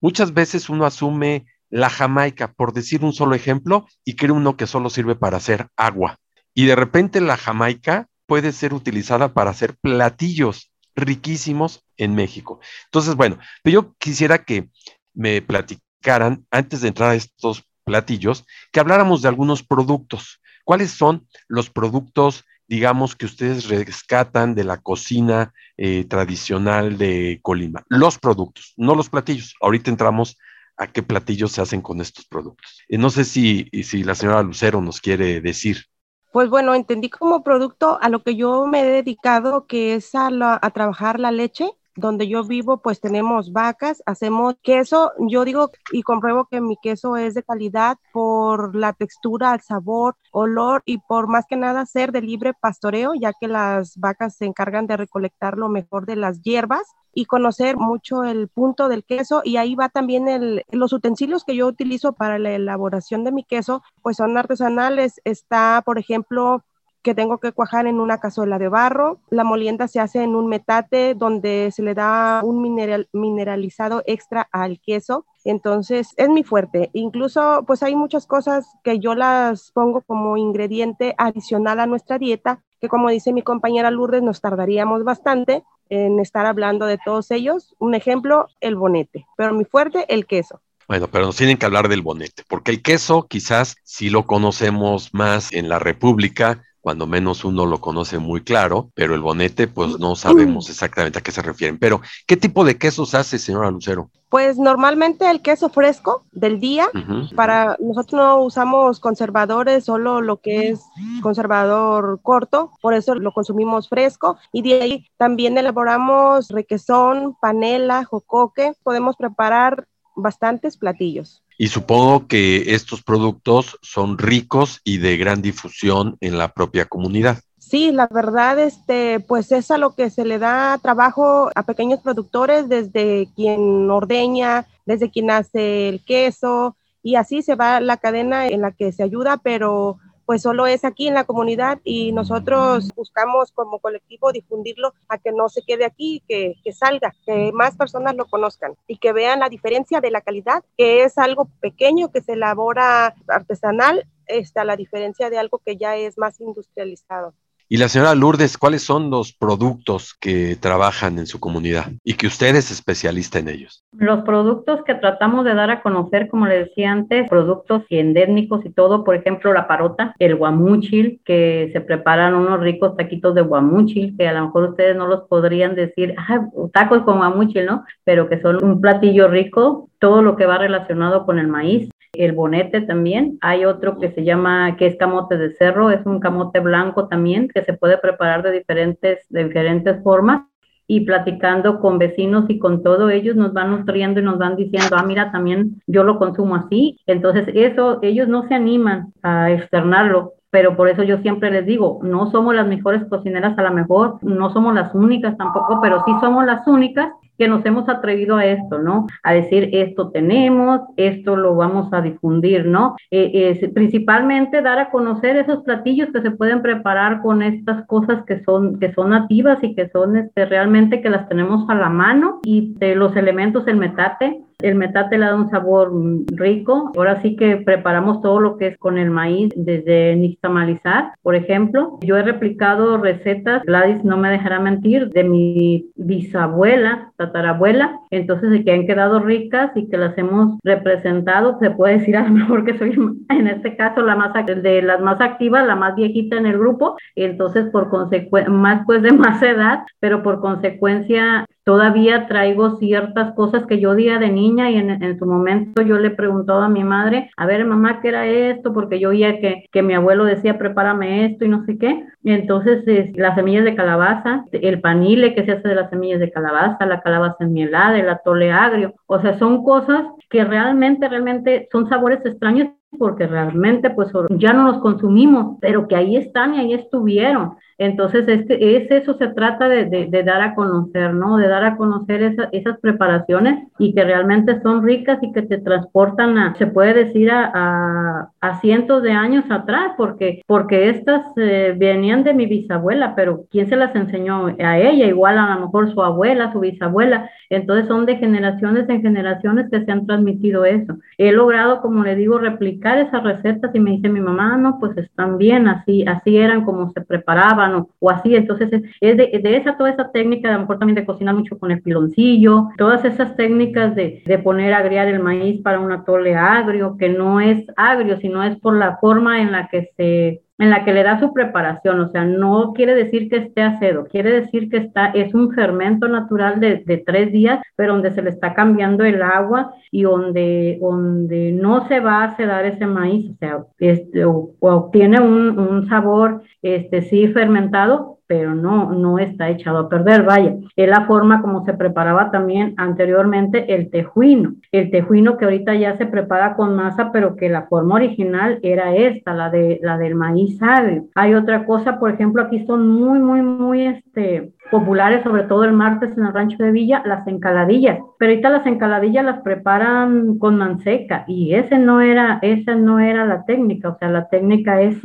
muchas 0.00 0.34
veces 0.34 0.68
uno 0.68 0.84
asume 0.86 1.46
la 1.70 1.90
Jamaica, 1.90 2.52
por 2.52 2.72
decir 2.72 3.04
un 3.04 3.12
solo 3.12 3.34
ejemplo, 3.34 3.86
y 4.04 4.16
cree 4.16 4.32
uno 4.32 4.56
que 4.56 4.66
solo 4.66 4.90
sirve 4.90 5.14
para 5.14 5.36
hacer 5.36 5.68
agua. 5.76 6.18
Y 6.54 6.66
de 6.66 6.74
repente 6.74 7.20
la 7.20 7.36
Jamaica 7.36 8.08
puede 8.26 8.52
ser 8.52 8.74
utilizada 8.74 9.32
para 9.34 9.50
hacer 9.50 9.76
platillos 9.80 10.72
riquísimos 10.96 11.84
en 11.96 12.14
México. 12.14 12.60
Entonces, 12.86 13.14
bueno, 13.14 13.38
yo 13.64 13.94
quisiera 13.98 14.44
que 14.44 14.68
me 15.14 15.40
platicaran, 15.42 16.46
antes 16.50 16.80
de 16.80 16.88
entrar 16.88 17.10
a 17.10 17.14
estos 17.14 17.64
platillos, 17.84 18.44
que 18.72 18.80
habláramos 18.80 19.22
de 19.22 19.28
algunos 19.28 19.62
productos. 19.62 20.40
¿Cuáles 20.64 20.90
son 20.90 21.26
los 21.46 21.70
productos, 21.70 22.44
digamos, 22.68 23.16
que 23.16 23.26
ustedes 23.26 23.68
rescatan 23.68 24.54
de 24.54 24.64
la 24.64 24.76
cocina 24.78 25.52
eh, 25.76 26.04
tradicional 26.04 26.98
de 26.98 27.40
Colima? 27.42 27.82
Los 27.88 28.18
productos, 28.18 28.74
no 28.76 28.94
los 28.94 29.08
platillos. 29.08 29.54
Ahorita 29.60 29.90
entramos 29.90 30.38
a 30.76 30.86
qué 30.86 31.02
platillos 31.02 31.52
se 31.52 31.62
hacen 31.62 31.80
con 31.80 32.00
estos 32.00 32.26
productos. 32.26 32.82
Y 32.88 32.98
no 32.98 33.10
sé 33.10 33.24
si, 33.24 33.68
si 33.82 34.04
la 34.04 34.14
señora 34.14 34.42
Lucero 34.42 34.80
nos 34.80 35.00
quiere 35.00 35.40
decir. 35.40 35.86
Pues 36.30 36.50
bueno, 36.50 36.74
entendí 36.74 37.08
como 37.08 37.42
producto 37.42 37.98
a 38.00 38.08
lo 38.08 38.22
que 38.22 38.36
yo 38.36 38.66
me 38.66 38.82
he 38.82 38.86
dedicado, 38.86 39.66
que 39.66 39.94
es 39.94 40.14
a, 40.14 40.28
a 40.28 40.70
trabajar 40.70 41.18
la 41.18 41.32
leche 41.32 41.70
donde 41.98 42.28
yo 42.28 42.44
vivo, 42.44 42.78
pues 42.78 43.00
tenemos 43.00 43.52
vacas, 43.52 44.02
hacemos 44.06 44.54
queso. 44.62 45.12
Yo 45.18 45.44
digo 45.44 45.70
y 45.92 46.02
compruebo 46.02 46.46
que 46.46 46.60
mi 46.60 46.76
queso 46.76 47.16
es 47.16 47.34
de 47.34 47.42
calidad 47.42 47.98
por 48.12 48.76
la 48.76 48.92
textura, 48.92 49.54
el 49.54 49.60
sabor, 49.60 50.16
olor 50.30 50.82
y 50.84 50.98
por 50.98 51.26
más 51.28 51.44
que 51.48 51.56
nada 51.56 51.86
ser 51.86 52.12
de 52.12 52.22
libre 52.22 52.54
pastoreo, 52.54 53.12
ya 53.14 53.32
que 53.32 53.48
las 53.48 53.96
vacas 53.96 54.36
se 54.36 54.46
encargan 54.46 54.86
de 54.86 54.96
recolectar 54.96 55.58
lo 55.58 55.68
mejor 55.68 56.06
de 56.06 56.16
las 56.16 56.40
hierbas 56.42 56.84
y 57.12 57.24
conocer 57.24 57.76
mucho 57.76 58.22
el 58.22 58.46
punto 58.46 58.88
del 58.88 59.04
queso 59.04 59.42
y 59.42 59.56
ahí 59.56 59.74
va 59.74 59.88
también 59.88 60.62
los 60.70 60.92
utensilios 60.92 61.42
que 61.42 61.56
yo 61.56 61.66
utilizo 61.66 62.12
para 62.12 62.38
la 62.38 62.52
elaboración 62.52 63.24
de 63.24 63.32
mi 63.32 63.42
queso, 63.42 63.82
pues 64.02 64.18
son 64.18 64.38
artesanales. 64.38 65.20
Está, 65.24 65.82
por 65.84 65.98
ejemplo, 65.98 66.62
que 67.08 67.14
tengo 67.14 67.38
que 67.38 67.52
cuajar 67.52 67.86
en 67.86 68.00
una 68.00 68.20
cazuela 68.20 68.58
de 68.58 68.68
barro. 68.68 69.18
La 69.30 69.42
molienda 69.42 69.88
se 69.88 69.98
hace 69.98 70.22
en 70.22 70.36
un 70.36 70.46
metate 70.46 71.14
donde 71.14 71.70
se 71.74 71.82
le 71.82 71.94
da 71.94 72.42
un 72.44 72.60
mineral, 72.60 73.08
mineralizado 73.14 74.02
extra 74.04 74.46
al 74.52 74.78
queso. 74.78 75.24
Entonces 75.42 76.12
es 76.18 76.28
mi 76.28 76.42
fuerte. 76.42 76.90
Incluso 76.92 77.64
pues 77.66 77.82
hay 77.82 77.96
muchas 77.96 78.26
cosas 78.26 78.66
que 78.84 78.98
yo 78.98 79.14
las 79.14 79.72
pongo 79.72 80.02
como 80.02 80.36
ingrediente 80.36 81.14
adicional 81.16 81.80
a 81.80 81.86
nuestra 81.86 82.18
dieta, 82.18 82.62
que 82.78 82.90
como 82.90 83.08
dice 83.08 83.32
mi 83.32 83.40
compañera 83.40 83.90
Lourdes, 83.90 84.22
nos 84.22 84.42
tardaríamos 84.42 85.02
bastante 85.02 85.64
en 85.88 86.20
estar 86.20 86.44
hablando 86.44 86.84
de 86.84 86.98
todos 87.02 87.30
ellos. 87.30 87.74
Un 87.78 87.94
ejemplo, 87.94 88.48
el 88.60 88.76
bonete, 88.76 89.24
pero 89.38 89.54
mi 89.54 89.64
fuerte, 89.64 90.04
el 90.12 90.26
queso. 90.26 90.60
Bueno, 90.86 91.08
pero 91.08 91.24
nos 91.24 91.36
tienen 91.36 91.56
que 91.56 91.64
hablar 91.64 91.88
del 91.88 92.02
bonete, 92.02 92.44
porque 92.48 92.70
el 92.70 92.82
queso 92.82 93.26
quizás 93.28 93.76
sí 93.82 94.10
lo 94.10 94.26
conocemos 94.26 95.14
más 95.14 95.52
en 95.52 95.70
la 95.70 95.78
República, 95.78 96.64
cuando 96.80 97.06
menos 97.06 97.44
uno 97.44 97.66
lo 97.66 97.80
conoce 97.80 98.18
muy 98.18 98.42
claro, 98.42 98.90
pero 98.94 99.14
el 99.14 99.20
bonete, 99.20 99.68
pues 99.68 99.98
no 99.98 100.16
sabemos 100.16 100.70
exactamente 100.70 101.18
a 101.18 101.22
qué 101.22 101.32
se 101.32 101.42
refieren. 101.42 101.78
Pero, 101.78 102.00
¿qué 102.26 102.36
tipo 102.36 102.64
de 102.64 102.78
quesos 102.78 103.14
hace, 103.14 103.38
señora 103.38 103.70
Lucero? 103.70 104.10
Pues 104.28 104.58
normalmente 104.58 105.30
el 105.30 105.40
queso 105.40 105.70
fresco 105.70 106.24
del 106.32 106.60
día, 106.60 106.88
para 107.34 107.76
nosotros 107.80 108.20
no 108.20 108.40
usamos 108.42 109.00
conservadores, 109.00 109.84
solo 109.84 110.20
lo 110.20 110.36
que 110.38 110.68
es 110.68 110.80
conservador 111.22 112.20
corto, 112.22 112.72
por 112.82 112.92
eso 112.92 113.14
lo 113.14 113.32
consumimos 113.32 113.88
fresco 113.88 114.36
y 114.52 114.62
de 114.62 114.82
ahí 114.82 115.06
también 115.16 115.56
elaboramos 115.56 116.48
requesón, 116.48 117.36
panela, 117.40 118.04
jocoque, 118.04 118.74
podemos 118.82 119.16
preparar 119.16 119.86
bastantes 120.14 120.76
platillos. 120.76 121.42
Y 121.58 121.68
supongo 121.68 122.28
que 122.28 122.72
estos 122.74 123.02
productos 123.02 123.78
son 123.82 124.16
ricos 124.16 124.80
y 124.84 124.98
de 124.98 125.16
gran 125.16 125.42
difusión 125.42 126.16
en 126.20 126.38
la 126.38 126.54
propia 126.54 126.86
comunidad. 126.86 127.40
Sí, 127.58 127.90
la 127.92 128.08
verdad, 128.10 128.58
este, 128.60 129.20
pues 129.20 129.52
es 129.52 129.70
a 129.70 129.76
lo 129.76 129.94
que 129.94 130.08
se 130.08 130.24
le 130.24 130.38
da 130.38 130.78
trabajo 130.78 131.50
a 131.54 131.64
pequeños 131.64 132.00
productores, 132.00 132.68
desde 132.68 133.28
quien 133.34 133.90
ordeña, 133.90 134.66
desde 134.86 135.10
quien 135.10 135.30
hace 135.30 135.88
el 135.88 136.02
queso, 136.04 136.76
y 137.02 137.16
así 137.16 137.42
se 137.42 137.56
va 137.56 137.80
la 137.80 137.96
cadena 137.98 138.46
en 138.46 138.62
la 138.62 138.72
que 138.72 138.92
se 138.92 139.02
ayuda, 139.02 139.36
pero 139.36 139.98
pues 140.28 140.42
solo 140.42 140.66
es 140.66 140.84
aquí 140.84 141.08
en 141.08 141.14
la 141.14 141.24
comunidad 141.24 141.80
y 141.84 142.12
nosotros 142.12 142.90
buscamos 142.94 143.50
como 143.50 143.78
colectivo 143.78 144.30
difundirlo 144.30 144.92
a 145.08 145.16
que 145.16 145.32
no 145.32 145.48
se 145.48 145.62
quede 145.62 145.86
aquí, 145.86 146.22
que, 146.28 146.56
que 146.62 146.74
salga, 146.74 147.14
que 147.24 147.50
más 147.54 147.78
personas 147.78 148.14
lo 148.14 148.26
conozcan 148.26 148.74
y 148.86 148.98
que 148.98 149.14
vean 149.14 149.40
la 149.40 149.48
diferencia 149.48 150.02
de 150.02 150.10
la 150.10 150.20
calidad, 150.20 150.62
que 150.76 151.02
es 151.02 151.16
algo 151.16 151.48
pequeño 151.62 152.12
que 152.12 152.20
se 152.20 152.34
elabora 152.34 153.14
artesanal, 153.26 154.06
está 154.26 154.64
la 154.64 154.76
diferencia 154.76 155.30
de 155.30 155.38
algo 155.38 155.62
que 155.64 155.78
ya 155.78 155.96
es 155.96 156.18
más 156.18 156.38
industrializado. 156.42 157.32
Y 157.70 157.76
la 157.76 157.88
señora 157.88 158.14
Lourdes, 158.14 158.56
¿cuáles 158.56 158.82
son 158.82 159.10
los 159.10 159.34
productos 159.34 160.14
que 160.18 160.56
trabajan 160.56 161.18
en 161.18 161.26
su 161.26 161.38
comunidad 161.38 161.92
y 162.02 162.14
que 162.14 162.26
usted 162.26 162.56
es 162.56 162.70
especialista 162.70 163.38
en 163.38 163.48
ellos? 163.48 163.84
Los 163.92 164.22
productos 164.22 164.82
que 164.86 164.94
tratamos 164.94 165.44
de 165.44 165.52
dar 165.52 165.70
a 165.70 165.82
conocer, 165.82 166.28
como 166.28 166.46
le 166.46 166.64
decía 166.64 166.90
antes, 166.90 167.28
productos 167.28 167.82
endémicos 167.90 168.64
y 168.64 168.70
todo, 168.70 169.04
por 169.04 169.16
ejemplo, 169.16 169.52
la 169.52 169.68
parota, 169.68 170.14
el 170.18 170.36
guamuchil, 170.36 171.20
que 171.26 171.68
se 171.74 171.82
preparan 171.82 172.34
unos 172.34 172.58
ricos 172.60 172.96
taquitos 172.96 173.34
de 173.34 173.42
guamuchil, 173.42 174.16
que 174.16 174.26
a 174.26 174.32
lo 174.32 174.46
mejor 174.46 174.70
ustedes 174.70 174.96
no 174.96 175.06
los 175.06 175.28
podrían 175.28 175.74
decir, 175.74 176.14
ah, 176.16 176.48
tacos 176.72 177.02
con 177.02 177.18
guamuchil, 177.18 177.66
¿no? 177.66 177.84
Pero 178.04 178.30
que 178.30 178.40
son 178.40 178.64
un 178.64 178.80
platillo 178.80 179.28
rico, 179.28 179.87
todo 179.98 180.22
lo 180.22 180.36
que 180.36 180.46
va 180.46 180.58
relacionado 180.58 181.26
con 181.26 181.38
el 181.38 181.48
maíz 181.48 181.90
el 182.12 182.32
bonete 182.32 182.80
también. 182.80 183.38
Hay 183.40 183.64
otro 183.64 183.98
que 183.98 184.10
se 184.12 184.24
llama, 184.24 184.76
que 184.76 184.86
es 184.86 184.96
camote 184.96 185.36
de 185.36 185.54
cerro, 185.54 185.90
es 185.90 186.04
un 186.06 186.20
camote 186.20 186.60
blanco 186.60 187.08
también 187.08 187.48
que 187.48 187.62
se 187.62 187.74
puede 187.74 187.98
preparar 187.98 188.42
de 188.42 188.52
diferentes, 188.52 189.20
de 189.28 189.44
diferentes 189.44 190.02
formas. 190.02 190.42
Y 190.90 191.00
platicando 191.00 191.80
con 191.80 191.98
vecinos 191.98 192.46
y 192.48 192.58
con 192.58 192.82
todo, 192.82 193.10
ellos 193.10 193.36
nos 193.36 193.52
van 193.52 193.70
nutriendo 193.70 194.20
y 194.20 194.22
nos 194.22 194.38
van 194.38 194.56
diciendo, 194.56 194.96
ah, 194.96 195.02
mira, 195.02 195.30
también 195.30 195.82
yo 195.86 196.02
lo 196.02 196.18
consumo 196.18 196.56
así. 196.56 196.98
Entonces, 197.06 197.46
eso, 197.52 197.98
ellos 198.00 198.26
no 198.26 198.48
se 198.48 198.54
animan 198.54 199.12
a 199.22 199.50
externarlo, 199.50 200.32
pero 200.48 200.76
por 200.76 200.88
eso 200.88 201.02
yo 201.02 201.18
siempre 201.18 201.50
les 201.50 201.66
digo, 201.66 202.00
no 202.02 202.30
somos 202.30 202.54
las 202.54 202.66
mejores 202.66 203.04
cocineras 203.04 203.58
a 203.58 203.62
lo 203.64 203.72
mejor, 203.72 204.16
no 204.22 204.50
somos 204.50 204.74
las 204.74 204.94
únicas 204.94 205.36
tampoco, 205.36 205.78
pero 205.82 206.02
sí 206.06 206.12
somos 206.22 206.46
las 206.46 206.66
únicas 206.66 207.12
que 207.38 207.48
nos 207.48 207.64
hemos 207.64 207.88
atrevido 207.88 208.36
a 208.36 208.44
esto, 208.44 208.78
¿no? 208.78 209.06
A 209.22 209.32
decir, 209.32 209.70
esto 209.72 210.10
tenemos, 210.10 210.80
esto 210.96 211.36
lo 211.36 211.54
vamos 211.54 211.92
a 211.92 212.00
difundir, 212.00 212.66
¿no? 212.66 212.96
Eh, 213.10 213.70
principalmente 213.72 214.60
dar 214.60 214.78
a 214.78 214.90
conocer 214.90 215.36
esos 215.36 215.62
platillos 215.62 216.10
que 216.12 216.20
se 216.20 216.32
pueden 216.32 216.62
preparar 216.62 217.22
con 217.22 217.42
estas 217.42 217.86
cosas 217.86 218.24
que 218.24 218.42
son, 218.42 218.78
que 218.78 218.92
son 218.92 219.10
nativas 219.10 219.62
y 219.62 219.74
que 219.74 219.88
son 219.88 220.16
este, 220.16 220.46
realmente 220.46 221.00
que 221.00 221.10
las 221.10 221.28
tenemos 221.28 221.68
a 221.70 221.74
la 221.74 221.88
mano 221.88 222.40
y 222.44 222.74
de 222.78 222.94
los 222.94 223.16
elementos, 223.16 223.66
el 223.68 223.76
metate, 223.76 224.42
el 224.60 224.74
metate 224.74 225.18
le 225.18 225.26
da 225.26 225.36
un 225.36 225.50
sabor 225.50 225.92
rico. 226.32 226.90
Ahora 226.96 227.22
sí 227.22 227.36
que 227.36 227.58
preparamos 227.58 228.20
todo 228.22 228.40
lo 228.40 228.56
que 228.56 228.68
es 228.68 228.78
con 228.78 228.98
el 228.98 229.08
maíz, 229.08 229.52
desde 229.54 230.16
nixtamalizar, 230.16 231.12
por 231.22 231.36
ejemplo. 231.36 231.98
Yo 232.02 232.16
he 232.16 232.22
replicado 232.22 232.98
recetas, 232.98 233.62
Gladys 233.62 234.02
no 234.02 234.16
me 234.16 234.30
dejará 234.30 234.58
mentir, 234.58 235.10
de 235.10 235.22
mi 235.22 235.90
bisabuela, 235.94 237.12
tatarabuela, 237.28 238.00
entonces 238.10 238.64
que 238.64 238.72
han 238.72 238.86
quedado 238.86 239.20
ricas 239.20 239.70
y 239.74 239.88
que 239.88 239.96
las 239.96 240.16
hemos 240.18 240.58
representado. 240.64 241.58
Se 241.60 241.70
puede 241.70 241.98
decir 241.98 242.16
a 242.16 242.24
lo 242.24 242.30
mejor 242.30 242.64
que 242.64 242.76
soy, 242.76 242.92
en 243.28 243.46
este 243.46 243.76
caso, 243.76 244.02
la 244.02 244.16
más 244.16 244.32
de 244.34 244.82
las 244.82 245.00
más 245.00 245.20
activas, 245.20 245.66
la 245.66 245.76
más 245.76 245.94
viejita 245.94 246.36
en 246.36 246.46
el 246.46 246.58
grupo, 246.58 246.96
entonces 247.14 247.66
por 247.70 247.88
consecuencia, 247.88 248.52
más 248.52 248.82
pues 248.86 249.02
de 249.02 249.12
más 249.12 249.42
edad, 249.42 249.80
pero 250.00 250.22
por 250.22 250.40
consecuencia 250.40 251.46
todavía 251.68 252.26
traigo 252.28 252.78
ciertas 252.78 253.34
cosas 253.34 253.66
que 253.66 253.78
yo 253.78 253.94
día 253.94 254.18
de 254.18 254.30
niña 254.30 254.70
y 254.70 254.76
en, 254.76 255.18
su 255.18 255.26
momento 255.26 255.82
yo 255.82 255.98
le 255.98 256.10
preguntaba 256.10 256.64
a 256.64 256.70
mi 256.70 256.82
madre, 256.82 257.30
a 257.36 257.44
ver 257.44 257.62
mamá, 257.66 258.00
¿qué 258.00 258.08
era 258.08 258.26
esto? 258.26 258.72
Porque 258.72 258.98
yo 258.98 259.10
oía 259.10 259.38
que, 259.38 259.66
que 259.70 259.82
mi 259.82 259.92
abuelo 259.92 260.24
decía, 260.24 260.56
prepárame 260.56 261.26
esto 261.26 261.44
y 261.44 261.48
no 261.48 261.66
sé 261.66 261.76
qué. 261.76 262.06
Entonces 262.32 262.84
las 263.16 263.34
semillas 263.34 263.64
de 263.64 263.74
calabaza, 263.74 264.44
el 264.52 264.80
panile 264.80 265.34
que 265.34 265.44
se 265.44 265.52
hace 265.52 265.68
de 265.68 265.74
las 265.74 265.90
semillas 265.90 266.20
de 266.20 266.30
calabaza, 266.30 266.86
la 266.86 267.00
calabaza 267.00 267.44
enmielada, 267.44 267.98
el 267.98 268.08
atole 268.08 268.50
agrio, 268.50 268.94
o 269.06 269.20
sea, 269.20 269.38
son 269.38 269.64
cosas 269.64 270.02
que 270.28 270.44
realmente, 270.44 271.08
realmente 271.08 271.68
son 271.70 271.88
sabores 271.88 272.24
extraños 272.24 272.68
porque 272.98 273.26
realmente 273.26 273.90
pues 273.90 274.10
ya 274.30 274.52
no 274.52 274.64
los 274.64 274.78
consumimos, 274.78 275.58
pero 275.60 275.86
que 275.88 275.96
ahí 275.96 276.16
están 276.16 276.54
y 276.54 276.60
ahí 276.60 276.72
estuvieron. 276.72 277.56
Entonces, 277.78 278.26
este, 278.26 278.76
es 278.76 278.90
eso 278.90 279.14
se 279.14 279.28
trata 279.28 279.68
de, 279.68 280.08
dar 280.24 280.42
a 280.42 280.54
conocer, 280.56 281.14
¿no? 281.14 281.36
De 281.36 281.46
dar 281.46 281.64
a 281.64 281.76
conocer 281.76 282.34
esas 282.50 282.78
preparaciones 282.80 283.68
y 283.78 283.94
que 283.94 284.02
realmente 284.02 284.60
son 284.62 284.82
ricas 284.82 285.20
y 285.22 285.30
que 285.30 285.42
te 285.42 285.58
transportan 285.58 286.36
a, 286.38 286.54
se 286.56 286.66
puede 286.66 286.92
decir, 287.04 287.30
a, 287.30 288.30
cientos 288.60 289.04
de 289.04 289.12
años 289.12 289.44
atrás, 289.50 289.92
porque, 289.96 290.42
porque 290.46 290.88
estas 290.88 291.22
eh, 291.36 291.74
venían 291.76 292.24
de 292.24 292.34
mi 292.34 292.46
bisabuela, 292.46 293.14
pero 293.14 293.44
¿quién 293.50 293.68
se 293.68 293.76
las 293.76 293.94
enseñó? 293.94 294.46
A 294.58 294.78
ella, 294.78 295.06
igual 295.06 295.38
a 295.38 295.54
lo 295.54 295.60
mejor 295.60 295.92
su 295.92 296.02
abuela, 296.02 296.52
su 296.52 296.58
bisabuela. 296.58 297.30
Entonces, 297.50 297.88
son 297.88 298.06
de 298.06 298.16
generaciones 298.16 298.88
en 298.88 299.02
generaciones 299.02 299.70
que 299.70 299.84
se 299.84 299.90
han 299.90 300.06
transmitido 300.06 300.64
eso. 300.64 300.98
He 301.16 301.32
logrado, 301.32 301.80
como 301.80 302.04
le 302.04 302.14
digo, 302.14 302.38
replicar 302.38 302.98
esas 302.98 303.22
recetas 303.22 303.74
y 303.74 303.80
me 303.80 303.92
dice 303.92 304.08
mi 304.08 304.20
mamá, 304.20 304.56
no, 304.56 304.78
pues 304.78 304.96
están 304.98 305.38
bien, 305.38 305.68
así, 305.68 306.04
así 306.06 306.36
eran 306.36 306.64
como 306.64 306.90
se 306.90 307.00
preparaban 307.00 307.86
o, 307.98 308.10
así. 308.10 308.36
Entonces, 308.36 308.70
es 309.00 309.16
de, 309.16 309.56
esa, 309.56 309.76
toda 309.76 309.90
esa 309.90 310.10
técnica, 310.10 310.50
a 310.50 310.54
lo 310.54 310.60
mejor 310.60 310.78
también 310.78 310.96
de 310.96 311.06
cocinar 311.06 311.34
mucho 311.34 311.58
con 311.58 311.70
el 311.70 311.82
piloncillo, 311.82 312.68
todas 312.76 313.04
esas 313.04 313.36
técnicas 313.36 313.94
de, 313.94 314.22
de 314.24 314.38
poner 314.38 314.74
a 314.74 314.78
agriar 314.78 315.08
el 315.08 315.20
maíz 315.20 315.60
para 315.62 315.80
un 315.80 315.92
atole 315.92 316.34
agrio, 316.36 316.96
que 316.98 317.08
no 317.08 317.40
es 317.40 317.64
agrio, 317.76 318.18
sino 318.18 318.42
es 318.42 318.56
por 318.56 318.76
la 318.76 318.98
forma 318.98 319.40
en 319.40 319.52
la 319.52 319.68
que 319.68 319.90
se 319.96 320.42
en 320.58 320.70
la 320.70 320.84
que 320.84 320.92
le 320.92 321.04
da 321.04 321.20
su 321.20 321.32
preparación, 321.32 322.00
o 322.00 322.08
sea, 322.10 322.24
no 322.24 322.72
quiere 322.74 322.94
decir 322.94 323.30
que 323.30 323.36
esté 323.36 323.62
acedo, 323.62 324.06
quiere 324.06 324.40
decir 324.40 324.68
que 324.68 324.78
está, 324.78 325.06
es 325.06 325.32
un 325.32 325.52
fermento 325.52 326.08
natural 326.08 326.58
de, 326.58 326.82
de 326.84 326.98
tres 326.98 327.32
días, 327.32 327.60
pero 327.76 327.92
donde 327.92 328.12
se 328.12 328.22
le 328.22 328.30
está 328.30 328.54
cambiando 328.54 329.04
el 329.04 329.22
agua 329.22 329.72
y 329.92 330.02
donde, 330.02 330.78
donde 330.80 331.52
no 331.52 331.86
se 331.86 332.00
va 332.00 332.24
a 332.24 332.36
sedar 332.36 332.66
ese 332.66 332.86
maíz, 332.86 333.30
o 333.30 333.36
sea, 333.36 333.64
este, 333.78 334.24
obtiene 334.24 335.20
un, 335.20 335.58
un 335.58 335.88
sabor, 335.88 336.42
este, 336.62 337.02
sí, 337.02 337.28
fermentado, 337.28 338.17
pero 338.28 338.54
no, 338.54 338.92
no 338.92 339.18
está 339.18 339.48
echado 339.48 339.78
a 339.78 339.88
perder, 339.88 340.22
vaya. 340.22 340.54
Es 340.76 340.88
la 340.88 341.06
forma 341.06 341.40
como 341.40 341.64
se 341.64 341.72
preparaba 341.72 342.30
también 342.30 342.74
anteriormente 342.76 343.74
el 343.74 343.90
tejuino. 343.90 344.52
El 344.70 344.90
tejuino 344.90 345.38
que 345.38 345.46
ahorita 345.46 345.74
ya 345.74 345.96
se 345.96 346.06
prepara 346.06 346.54
con 346.54 346.76
masa, 346.76 347.10
pero 347.10 347.36
que 347.36 347.48
la 347.48 347.62
forma 347.62 347.94
original 347.94 348.58
era 348.62 348.94
esta, 348.94 349.32
la, 349.32 349.48
de, 349.48 349.80
la 349.82 349.96
del 349.96 350.14
maíz 350.14 350.62
agrio. 350.62 351.06
Hay 351.14 351.34
otra 351.34 351.64
cosa, 351.64 351.98
por 351.98 352.10
ejemplo, 352.10 352.42
aquí 352.42 352.66
son 352.66 352.86
muy, 352.86 353.18
muy, 353.18 353.40
muy 353.40 353.86
este, 353.86 354.52
populares, 354.70 355.22
sobre 355.24 355.44
todo 355.44 355.64
el 355.64 355.72
martes 355.72 356.16
en 356.16 356.26
el 356.26 356.34
rancho 356.34 356.62
de 356.62 356.70
Villa, 356.70 357.02
las 357.06 357.26
encaladillas. 357.26 357.98
Pero 358.18 358.32
ahorita 358.32 358.50
las 358.50 358.66
encaladillas 358.66 359.24
las 359.24 359.40
preparan 359.40 360.38
con 360.38 360.58
manseca 360.58 361.24
y 361.26 361.54
ese 361.54 361.78
no 361.78 362.02
era, 362.02 362.40
esa 362.42 362.74
no 362.74 363.00
era 363.00 363.24
la 363.24 363.46
técnica, 363.46 363.88
o 363.88 363.98
sea, 363.98 364.10
la 364.10 364.28
técnica 364.28 364.82
es 364.82 364.98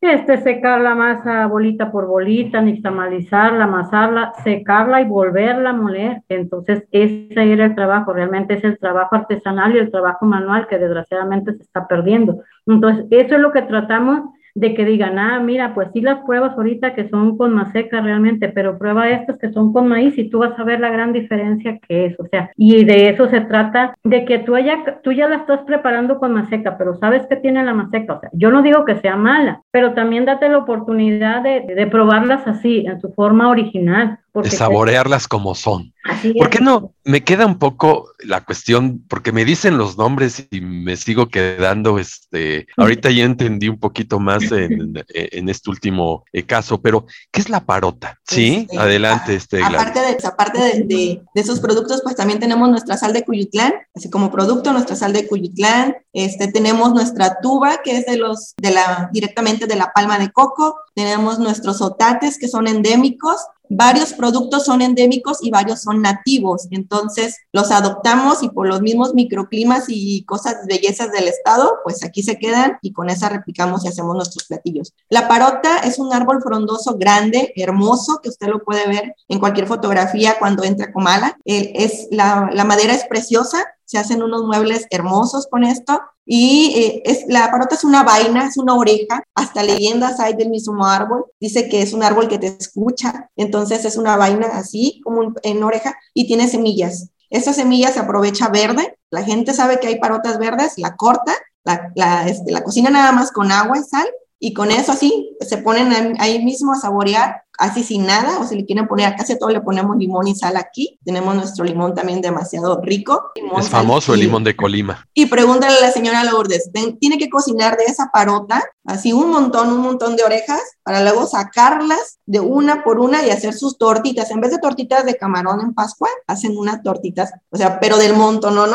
este, 0.00 0.38
secar 0.38 0.80
la 0.80 0.94
masa 0.94 1.46
bolita 1.46 1.90
por 1.90 2.06
bolita, 2.06 2.60
nixtamalizarla, 2.60 3.64
amasarla, 3.64 4.32
secarla 4.44 5.00
y 5.00 5.06
volverla 5.06 5.70
a 5.70 5.72
moler. 5.72 6.22
Entonces, 6.28 6.84
ese 6.92 7.52
era 7.52 7.66
el 7.66 7.74
trabajo, 7.74 8.12
realmente 8.12 8.54
es 8.54 8.64
el 8.64 8.78
trabajo 8.78 9.16
artesanal 9.16 9.74
y 9.74 9.78
el 9.78 9.90
trabajo 9.90 10.24
manual 10.24 10.68
que 10.68 10.78
desgraciadamente 10.78 11.52
se 11.54 11.62
está 11.62 11.88
perdiendo. 11.88 12.42
Entonces, 12.66 13.06
eso 13.10 13.34
es 13.34 13.40
lo 13.40 13.52
que 13.52 13.62
tratamos 13.62 14.22
de 14.58 14.74
que 14.74 14.84
digan, 14.84 15.18
ah, 15.18 15.40
mira, 15.40 15.74
pues 15.74 15.88
sí 15.92 16.00
las 16.00 16.18
pruebas 16.24 16.56
ahorita 16.56 16.94
que 16.94 17.08
son 17.08 17.36
con 17.36 17.54
maseca 17.54 18.00
realmente, 18.00 18.48
pero 18.48 18.76
prueba 18.76 19.08
estas 19.08 19.38
que 19.38 19.52
son 19.52 19.72
con 19.72 19.88
maíz 19.88 20.18
y 20.18 20.28
tú 20.28 20.38
vas 20.38 20.58
a 20.58 20.64
ver 20.64 20.80
la 20.80 20.90
gran 20.90 21.12
diferencia 21.12 21.78
que 21.86 22.06
es, 22.06 22.18
o 22.18 22.26
sea, 22.26 22.50
y 22.56 22.84
de 22.84 23.10
eso 23.10 23.28
se 23.28 23.40
trata, 23.42 23.94
de 24.02 24.24
que 24.24 24.40
tú 24.40 24.58
ya, 24.58 25.00
tú 25.02 25.12
ya 25.12 25.28
la 25.28 25.36
estás 25.36 25.60
preparando 25.60 26.18
con 26.18 26.32
maseca, 26.32 26.76
pero 26.76 26.94
sabes 26.96 27.26
que 27.26 27.36
tiene 27.36 27.64
la 27.64 27.74
maseca, 27.74 28.14
o 28.14 28.20
sea, 28.20 28.30
yo 28.32 28.50
no 28.50 28.62
digo 28.62 28.84
que 28.84 28.96
sea 28.96 29.16
mala, 29.16 29.62
pero 29.70 29.94
también 29.94 30.24
date 30.24 30.48
la 30.48 30.58
oportunidad 30.58 31.42
de, 31.42 31.60
de 31.60 31.86
probarlas 31.86 32.46
así, 32.46 32.84
en 32.86 33.00
su 33.00 33.12
forma 33.12 33.48
original, 33.48 34.18
de 34.34 34.50
saborearlas 34.50 35.26
como 35.28 35.54
son. 35.54 35.92
¿Por 36.38 36.50
qué 36.50 36.60
no? 36.60 36.94
Me 37.04 37.22
queda 37.22 37.46
un 37.46 37.58
poco 37.58 38.12
la 38.20 38.44
cuestión, 38.44 39.04
porque 39.08 39.32
me 39.32 39.44
dicen 39.44 39.78
los 39.78 39.96
nombres 39.98 40.46
y 40.50 40.60
me 40.60 40.96
sigo 40.96 41.28
quedando, 41.28 41.98
este, 41.98 42.66
ahorita 42.76 43.10
ya 43.10 43.24
entendí 43.24 43.68
un 43.68 43.78
poquito 43.78 44.18
más 44.18 44.44
en, 44.52 45.48
este 45.48 45.70
último 45.70 46.24
eh, 46.32 46.44
caso, 46.44 46.80
pero 46.80 47.06
¿qué 47.30 47.40
es 47.40 47.48
la 47.48 47.64
parota? 47.64 48.18
Sí, 48.26 48.66
este, 48.68 48.78
adelante, 48.78 49.34
este. 49.34 49.62
Aparte, 49.62 50.00
de, 50.00 50.16
aparte 50.26 50.60
de, 50.60 50.84
de, 50.84 51.40
esos 51.40 51.60
productos, 51.60 52.00
pues 52.02 52.16
también 52.16 52.40
tenemos 52.40 52.68
nuestra 52.68 52.96
sal 52.96 53.12
de 53.12 53.24
Cuyutlán, 53.24 53.74
así 53.94 54.10
como 54.10 54.30
producto, 54.30 54.72
nuestra 54.72 54.96
sal 54.96 55.12
de 55.12 55.26
Cuyutlán, 55.26 55.96
este, 56.12 56.48
tenemos 56.48 56.92
nuestra 56.92 57.38
tuba, 57.40 57.80
que 57.82 57.98
es 57.98 58.06
de 58.06 58.16
los, 58.16 58.54
de 58.56 58.70
la, 58.70 59.08
directamente 59.12 59.66
de 59.66 59.76
la 59.76 59.92
palma 59.92 60.18
de 60.18 60.30
coco, 60.30 60.76
tenemos 60.94 61.38
nuestros 61.38 61.80
otates, 61.80 62.38
que 62.38 62.48
son 62.48 62.66
endémicos, 62.66 63.36
varios 63.68 64.12
productos 64.12 64.64
son 64.64 64.82
endémicos 64.82 65.38
y 65.42 65.50
varios 65.50 65.82
son 65.82 66.02
nativos. 66.02 66.68
Entonces 66.70 67.36
los 67.52 67.70
adoptamos 67.70 68.42
y 68.42 68.48
por 68.48 68.66
los 68.66 68.80
mismos 68.80 69.14
microclimas 69.14 69.84
y 69.88 70.24
cosas, 70.24 70.56
bellezas 70.66 71.12
del 71.12 71.28
estado, 71.28 71.78
pues 71.84 72.04
aquí 72.04 72.22
se 72.22 72.38
quedan 72.38 72.78
y 72.82 72.92
con 72.92 73.10
esa 73.10 73.28
replicamos 73.28 73.84
y 73.84 73.88
hacemos 73.88 74.14
nuestros 74.14 74.46
platillos. 74.46 74.94
La 75.08 75.28
parota 75.28 75.78
es 75.78 75.98
un 75.98 76.12
árbol 76.12 76.42
frondoso 76.42 76.96
grande, 76.96 77.52
hermoso, 77.56 78.20
que 78.22 78.28
usted 78.28 78.48
lo 78.48 78.62
puede 78.62 78.86
ver 78.86 79.14
en 79.28 79.38
cualquier 79.38 79.66
fotografía 79.66 80.36
cuando 80.38 80.64
entra 80.64 80.92
Comala. 80.92 81.38
es, 81.44 82.08
la 82.10 82.64
madera 82.64 82.94
es 82.94 83.04
preciosa, 83.04 83.64
se 83.88 83.96
hacen 83.96 84.22
unos 84.22 84.44
muebles 84.44 84.86
hermosos 84.90 85.46
con 85.50 85.64
esto. 85.64 85.98
Y 86.26 86.74
eh, 86.76 87.02
es, 87.06 87.24
la 87.26 87.50
parota 87.50 87.74
es 87.74 87.84
una 87.84 88.02
vaina, 88.02 88.46
es 88.46 88.58
una 88.58 88.74
oreja, 88.74 89.24
hasta 89.34 89.62
leyendas 89.62 90.20
hay 90.20 90.34
del 90.34 90.50
mismo 90.50 90.84
árbol, 90.84 91.24
dice 91.40 91.70
que 91.70 91.80
es 91.80 91.94
un 91.94 92.02
árbol 92.02 92.28
que 92.28 92.38
te 92.38 92.48
escucha, 92.48 93.30
entonces 93.34 93.86
es 93.86 93.96
una 93.96 94.18
vaina 94.18 94.48
así, 94.52 95.00
como 95.02 95.32
en 95.42 95.62
oreja, 95.62 95.96
y 96.12 96.26
tiene 96.26 96.48
semillas. 96.48 97.08
Esa 97.30 97.54
semilla 97.54 97.90
se 97.90 98.00
aprovecha 98.00 98.48
verde, 98.48 98.98
la 99.08 99.22
gente 99.22 99.54
sabe 99.54 99.80
que 99.80 99.86
hay 99.86 99.98
parotas 99.98 100.38
verdes, 100.38 100.74
la 100.76 100.94
corta, 100.96 101.32
la, 101.64 101.90
la, 101.94 102.28
este, 102.28 102.52
la 102.52 102.62
cocina 102.62 102.90
nada 102.90 103.12
más 103.12 103.32
con 103.32 103.50
agua 103.50 103.78
y 103.78 103.84
sal, 103.84 104.06
y 104.40 104.54
con 104.54 104.70
eso 104.70 104.92
así 104.92 105.36
se 105.40 105.58
ponen 105.58 106.16
ahí 106.20 106.44
mismo 106.44 106.72
a 106.72 106.76
saborear, 106.76 107.42
así 107.58 107.82
sin 107.82 108.06
nada, 108.06 108.38
o 108.38 108.46
si 108.46 108.54
le 108.54 108.64
quieren 108.64 108.86
poner, 108.86 109.16
casi 109.16 109.36
todo 109.36 109.50
le 109.50 109.60
ponemos 109.60 109.96
limón 109.96 110.28
y 110.28 110.34
sal 110.34 110.56
aquí. 110.56 110.98
Tenemos 111.04 111.34
nuestro 111.34 111.64
limón 111.64 111.94
también 111.94 112.20
demasiado 112.20 112.80
rico. 112.80 113.32
es 113.58 113.68
famoso 113.68 114.14
el 114.14 114.20
limón 114.20 114.44
de 114.44 114.54
Colima. 114.54 115.04
Y 115.12 115.26
pregúntale 115.26 115.76
a 115.78 115.80
la 115.80 115.90
señora 115.90 116.22
Lourdes, 116.22 116.70
tiene 117.00 117.18
que 117.18 117.28
cocinar 117.28 117.76
de 117.76 117.84
esa 117.84 118.10
parota, 118.12 118.62
así 118.84 119.12
un 119.12 119.30
montón, 119.30 119.72
un 119.72 119.80
montón 119.80 120.14
de 120.14 120.22
orejas, 120.22 120.62
para 120.84 121.02
luego 121.02 121.26
sacarlas 121.26 122.18
de 122.24 122.40
una 122.40 122.84
por 122.84 123.00
una 123.00 123.26
y 123.26 123.30
hacer 123.30 123.54
sus 123.54 123.76
tortitas. 123.76 124.30
En 124.30 124.40
vez 124.40 124.52
de 124.52 124.58
tortitas 124.58 125.04
de 125.04 125.16
camarón 125.16 125.60
en 125.60 125.74
Pascua, 125.74 126.08
hacen 126.28 126.56
unas 126.56 126.82
tortitas, 126.82 127.32
o 127.50 127.56
sea, 127.56 127.80
pero 127.80 127.98
del 127.98 128.14
montón, 128.14 128.54
¿no? 128.54 128.66